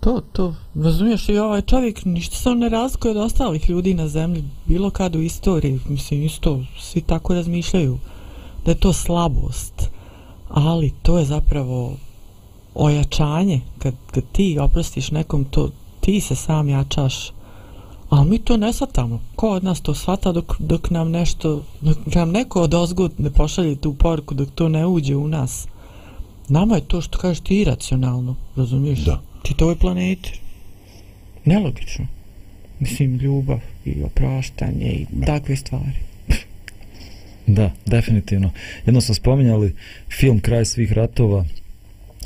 [0.00, 4.08] To, to, razumiješ, i ovaj čovjek ništa se on ne razlikuje od ostalih ljudi na
[4.08, 7.98] zemlji, bilo kad u istoriji, mislim, isto, svi tako razmišljaju,
[8.64, 9.90] da je to slabost,
[10.48, 11.96] ali to je zapravo
[12.78, 15.70] ojačanje, kad, kad ti oprostiš nekom, to
[16.00, 17.32] ti se sam jačaš,
[18.08, 19.20] ali mi to ne shvatamo.
[19.36, 23.30] Ko od nas to shvata dok, dok nam nešto, dok nam neko od ozgud ne
[23.30, 25.66] pošalje tu poruku, dok to ne uđe u nas.
[26.48, 28.98] Nama je to što kažeš ti iracionalno, razumiješ?
[28.98, 29.20] Da.
[29.42, 30.40] Čitavoj planeti.
[31.44, 32.06] Nelogično.
[32.80, 35.26] Mislim, ljubav i opraštanje i Da.
[35.26, 35.98] takve stvari.
[37.46, 38.50] Da, definitivno.
[38.86, 39.74] Jedno smo spominjali
[40.10, 41.44] film Kraj svih ratova.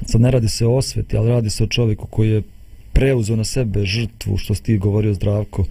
[0.06, 2.42] Sad ne radi se o osveti, ali radi se o čovjeku koji je
[2.92, 5.64] preuzeo na sebe žrtvu, što si ti govorio zdravko.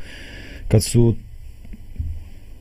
[0.68, 1.16] Kad su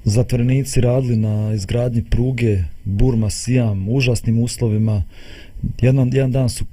[0.04, 5.02] zatvorenici radili na izgradnji pruge Burma Siam u užasnim uslovima,
[5.80, 6.64] jedan, jedan dan su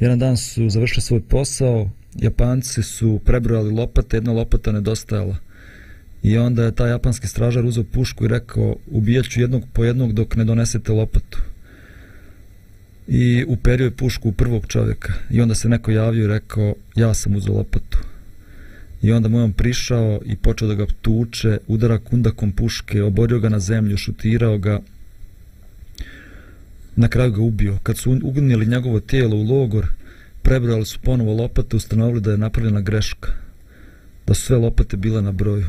[0.00, 5.36] jedan dan su završili svoj posao, Japanci su prebrojali lopate, jedna lopata nedostajala.
[6.22, 10.12] I onda je taj japanski stražar uzeo pušku i rekao ubijat ću jednog po jednog
[10.12, 11.38] dok ne donesete lopatu.
[13.08, 15.12] I uperio je pušku u prvog čovjeka.
[15.30, 17.98] I onda se neko javio i rekao ja sam uzeo lopatu.
[19.02, 23.40] I onda mu je on prišao i počeo da ga tuče, udara kundakom puške, oborio
[23.40, 24.80] ga na zemlju, šutirao ga.
[26.96, 27.78] Na kraju ga ubio.
[27.82, 29.86] Kad su ugnili njegovo tijelo u logor,
[30.42, 33.32] prebrali su ponovo lopate, ustanovili da je napravljena greška.
[34.26, 35.66] Da su sve lopate bile na broju.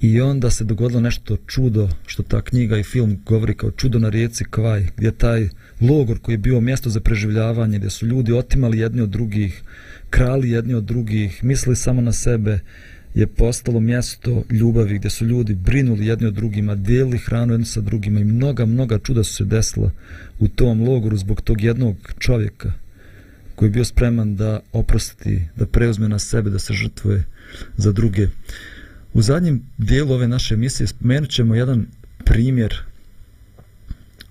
[0.00, 4.08] I onda se dogodilo nešto čudo, što ta knjiga i film govori kao čudo na
[4.08, 5.48] rijeci Kvaj, gdje taj
[5.80, 9.62] logor koji je bio mjesto za preživljavanje, gdje su ljudi otimali jedni od drugih,
[10.10, 12.58] krali jedni od drugih, mislili samo na sebe,
[13.14, 17.80] je postalo mjesto ljubavi gdje su ljudi brinuli jedni od drugima, dijelili hranu jedni sa
[17.80, 19.90] drugima i mnoga, mnoga čuda su se desila
[20.38, 22.72] u tom logoru zbog tog jednog čovjeka
[23.54, 27.24] koji je bio spreman da oprosti, da preuzme na sebe, da se žrtvuje
[27.76, 28.28] za druge.
[29.12, 31.86] U zadnjem dijelu ove naše emisije spomenut ćemo jedan
[32.24, 32.74] primjer,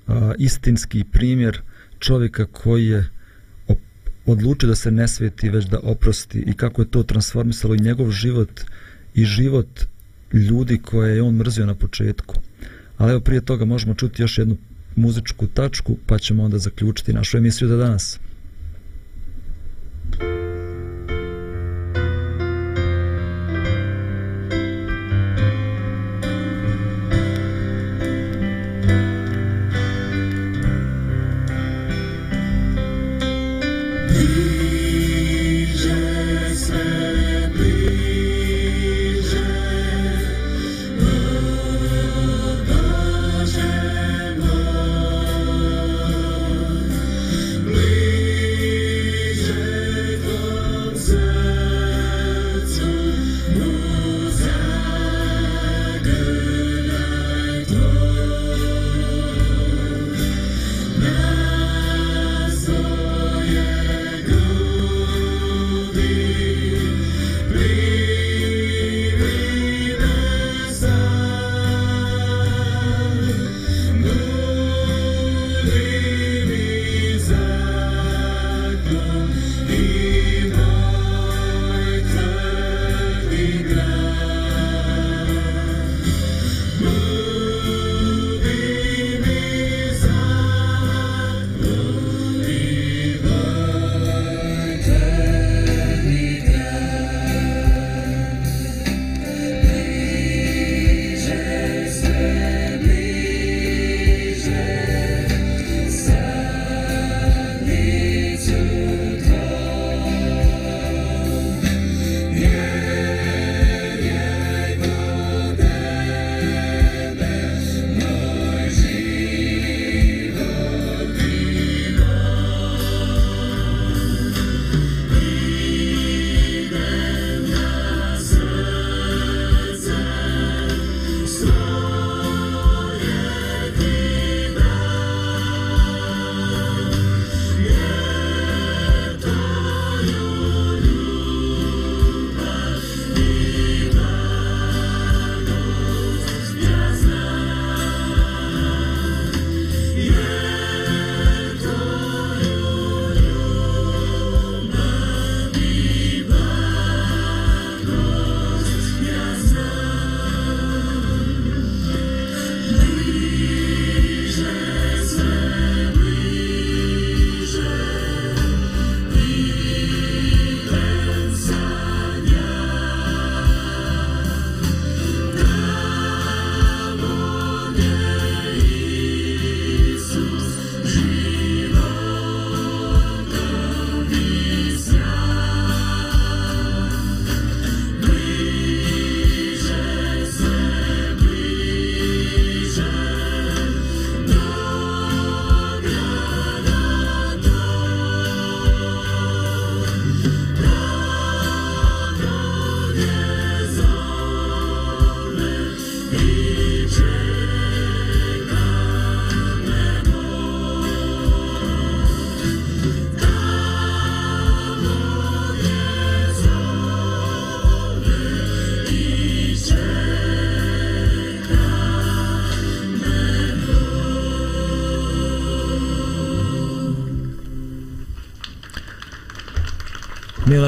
[0.07, 1.61] a, istinski primjer
[1.99, 3.09] čovjeka koji je
[4.25, 8.11] odlučio da se ne sveti, već da oprosti i kako je to transformisalo i njegov
[8.11, 8.61] život
[9.13, 9.79] i život
[10.33, 12.35] ljudi koje je on mrzio na početku.
[12.97, 14.57] Ali evo prije toga možemo čuti još jednu
[14.95, 18.19] muzičku tačku pa ćemo onda zaključiti našu emisiju za danas.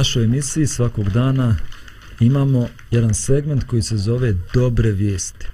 [0.01, 1.55] Našoj emisiji svakog dana
[2.19, 5.47] imamo jedan segment koji se zove Dobre vijesti.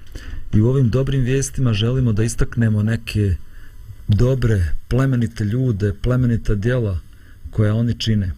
[0.54, 3.34] I u ovim dobrim vijestima želimo da istaknemo neke
[4.08, 6.98] dobre, plemenite ljude, plemenita djela
[7.50, 8.32] koja oni čine.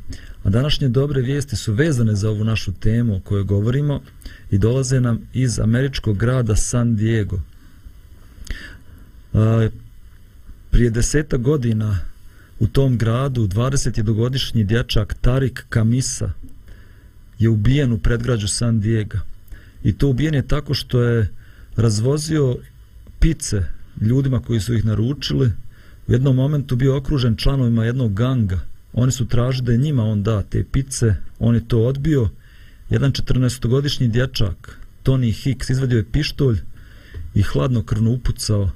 [0.45, 4.03] A današnje dobre vijesti su vezane za ovu našu temu o kojoj govorimo
[4.51, 7.41] i dolaze nam iz američkog grada San Diego.
[10.71, 11.99] Prije deseta godina
[12.61, 16.33] U tom gradu 20-godišnji dječak Tarik Kamisa
[17.39, 19.19] je ubijen u predgrađu San Diego.
[19.85, 21.31] I to ubijen je tako što je
[21.77, 22.57] razvozio
[23.21, 23.63] pice
[24.01, 25.53] ljudima koji su ih naručili.
[26.07, 28.61] U jednom momentu bio okružen članovima jednog ganga.
[28.93, 31.15] Oni su tražili da je njima on da te pice.
[31.39, 32.29] On je to odbio
[32.91, 36.59] jedan 14-godišnji dječak, Tony Hicks, izvadio je pištolj
[37.35, 38.71] i hladnokrvno upucao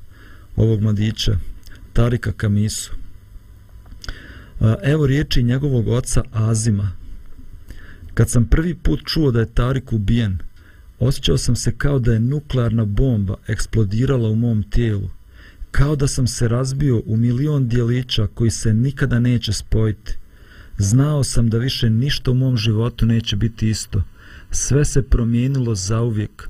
[0.57, 1.39] ovog mladića,
[1.93, 3.04] Tarika Kamisu.
[4.83, 6.93] Evo riječi njegovog oca Azima.
[8.15, 10.39] Kad sam prvi put čuo da je Tarik ubijen,
[10.99, 15.11] osjećao sam se kao da je nuklearna bomba eksplodirala u mom tijelu,
[15.71, 20.15] kao da sam se razbio u milion dijelića koji se nikada neće spojiti.
[20.79, 24.03] Znao sam da više ništa u mom životu neće biti isto.
[24.51, 26.49] Sve se promijenilo zauvijek.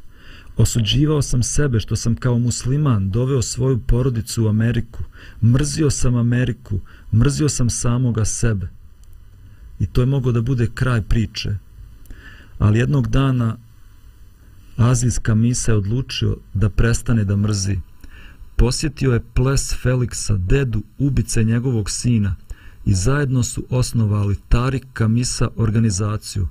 [0.57, 5.05] Osuđivao sam sebe što sam kao musliman doveo svoju porodicu u Ameriku.
[5.43, 6.81] Mrzio sam Ameriku,
[7.13, 8.69] mrzio sam samoga sebe.
[9.79, 11.57] I to je mogo da bude kraj priče.
[12.59, 13.57] Ali jednog dana
[14.77, 17.79] azijska misa je odlučio da prestane da mrzi.
[18.57, 22.37] Posjetio je ples Feliksa, dedu, ubice njegovog sina
[22.85, 26.49] i zajedno su osnovali Tarik Kamisa organizaciju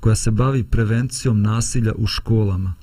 [0.00, 2.74] koja se bavi prevencijom nasilja u školama.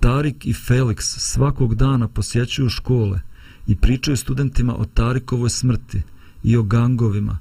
[0.00, 3.20] Tarik i Felix svakog dana posjećuju škole
[3.66, 6.02] i pričaju studentima o Tarikovoj smrti
[6.42, 7.38] i o gangovima,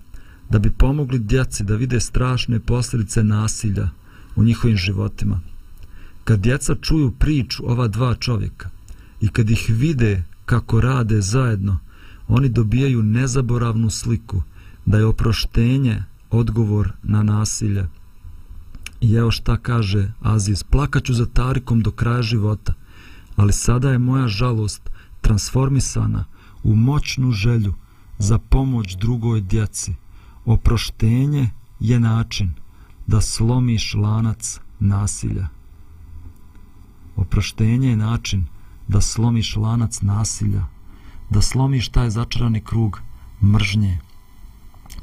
[0.49, 3.89] da bi pomogli djeci da vide strašne posljedice nasilja
[4.35, 5.39] u njihovim životima.
[6.23, 8.69] Kad djeca čuju priču ova dva čovjeka
[9.21, 11.79] i kad ih vide kako rade zajedno,
[12.27, 14.41] oni dobijaju nezaboravnu sliku
[14.85, 17.87] da je oproštenje odgovor na nasilje.
[19.01, 22.73] I evo šta kaže Aziz, plakaću za Tarikom do kraja života,
[23.35, 24.89] ali sada je moja žalost
[25.21, 26.25] transformisana
[26.63, 27.73] u moćnu želju
[28.17, 29.95] za pomoć drugoj djeci.
[30.45, 32.53] Oproštenje je način
[33.07, 35.47] da slomiš lanac nasilja.
[37.15, 38.45] Oproštenje je način
[38.87, 40.65] da slomiš lanac nasilja,
[41.29, 43.01] da slomiš taj začarani krug
[43.43, 43.99] mržnje.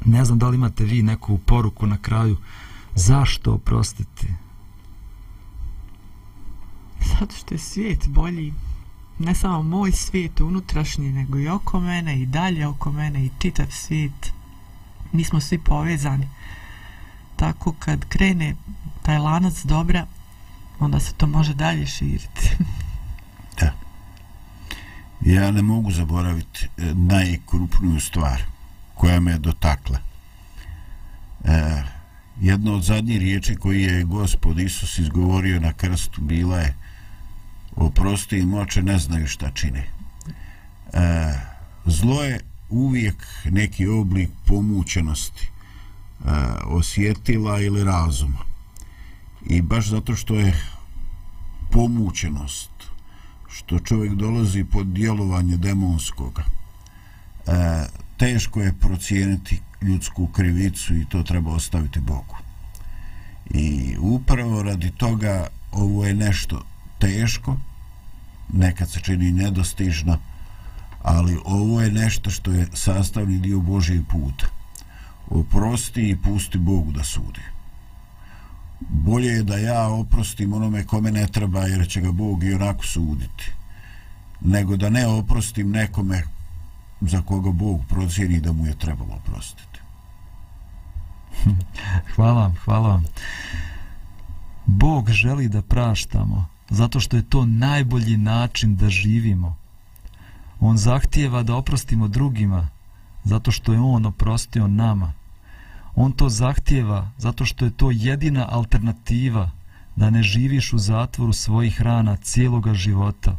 [0.05, 2.37] Ne znam da li imate vi neku poruku na kraju
[2.95, 4.27] Zašto oprostiti?
[7.19, 8.53] Zato što je svijet bolji.
[9.19, 13.65] Ne samo moj svijet unutrašnji, nego i oko mene, i dalje oko mene, i čitav
[13.69, 14.33] svijet.
[15.11, 16.29] Mi smo svi povezani.
[17.35, 18.55] Tako kad krene
[19.01, 20.07] taj lanac dobra,
[20.79, 22.57] onda se to može dalje širiti.
[23.59, 23.73] da.
[25.21, 28.41] Ja ne mogu zaboraviti e, najkrupniju stvar
[28.93, 29.97] koja me je dotakla.
[31.43, 31.83] E,
[32.41, 36.75] jedna od zadnjih riječi koji je gospod Isus izgovorio na krstu bila je
[37.75, 39.87] oprosti im oče ne znaju šta čine.
[40.93, 41.33] E,
[41.85, 46.29] zlo je uvijek neki oblik pomućenosti e,
[46.65, 48.39] osjetila ili razuma.
[49.45, 50.53] I baš zato što je
[51.71, 52.69] pomućenost
[53.49, 57.51] što čovjek dolazi pod djelovanje demonskoga e,
[58.17, 62.37] teško je procijeniti ljudsku krivicu i to treba ostaviti Bogu.
[63.49, 66.65] I upravo radi toga ovo je nešto
[66.99, 67.57] teško,
[68.53, 70.17] nekad se čini nedostižno,
[71.03, 74.45] ali ovo je nešto što je sastavni dio Božijeg puta.
[75.29, 77.41] Oprosti i pusti Bogu da sudi.
[78.79, 82.85] Bolje je da ja oprostim onome kome ne treba jer će ga Bog i onako
[82.85, 83.51] suditi,
[84.41, 86.23] nego da ne oprostim nekome
[87.01, 89.72] za koga Bog procijeni da mu je trebalo oprostiti
[92.15, 93.05] hvala vam, hvala vam.
[94.65, 99.55] Bog želi da praštamo, zato što je to najbolji način da živimo.
[100.59, 102.67] On zahtijeva da oprostimo drugima,
[103.23, 105.13] zato što je On oprostio nama.
[105.95, 109.51] On to zahtijeva zato što je to jedina alternativa
[109.95, 113.37] da ne živiš u zatvoru svojih rana cijeloga života.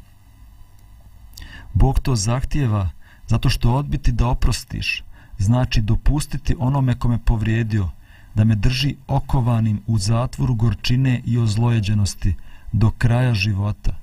[1.72, 2.90] Bog to zahtijeva
[3.26, 5.04] zato što odbiti da oprostiš,
[5.38, 7.90] znači dopustiti onome kome povrijedio
[8.34, 12.34] da me drži okovanim u zatvoru gorčine i ozlojeđenosti
[12.72, 13.96] do kraja života.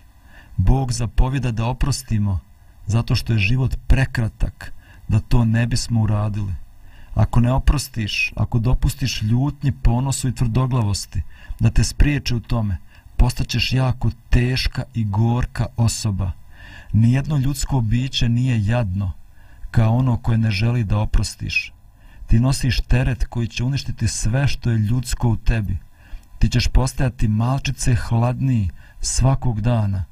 [0.57, 2.39] Bog zapovjeda da oprostimo
[2.88, 4.73] zato što je život prekratak
[5.07, 6.53] da to ne bismo uradili.
[7.13, 11.21] Ako ne oprostiš, ako dopustiš ljutnji, ponosu i tvrdoglavosti
[11.59, 12.77] da te spriječe u tome,
[13.17, 16.32] postaćeš jako teška i gorka osoba.
[16.93, 19.11] Nijedno ljudsko biće nije jadno,
[19.72, 21.74] kao ono koje ne želi da oprostiš.
[22.28, 25.78] Ti nosiš teret koji će uništiti sve što je ljudsko u tebi.
[26.39, 28.69] Ti ćeš postajati malčice hladniji
[29.01, 30.05] svakog dana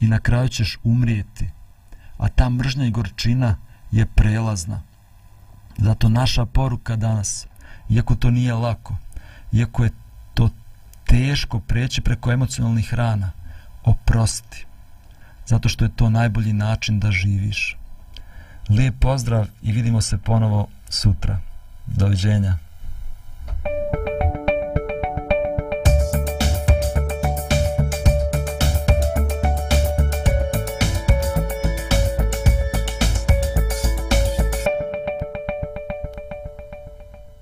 [0.00, 1.48] i na kraju ćeš umrijeti.
[2.18, 3.56] A ta mržnja i gorčina
[3.90, 4.82] je prelazna.
[5.78, 7.46] Zato naša poruka danas,
[7.90, 8.96] iako to nije lako,
[9.52, 9.90] iako je
[10.34, 10.48] to
[11.06, 13.30] teško preći preko emocionalnih rana,
[13.84, 14.66] oprosti.
[15.46, 17.76] Zato što je to najbolji način da živiš.
[18.68, 21.38] Lijep pozdrav i vidimo se ponovo sutra.
[21.86, 22.67] Doviđenja.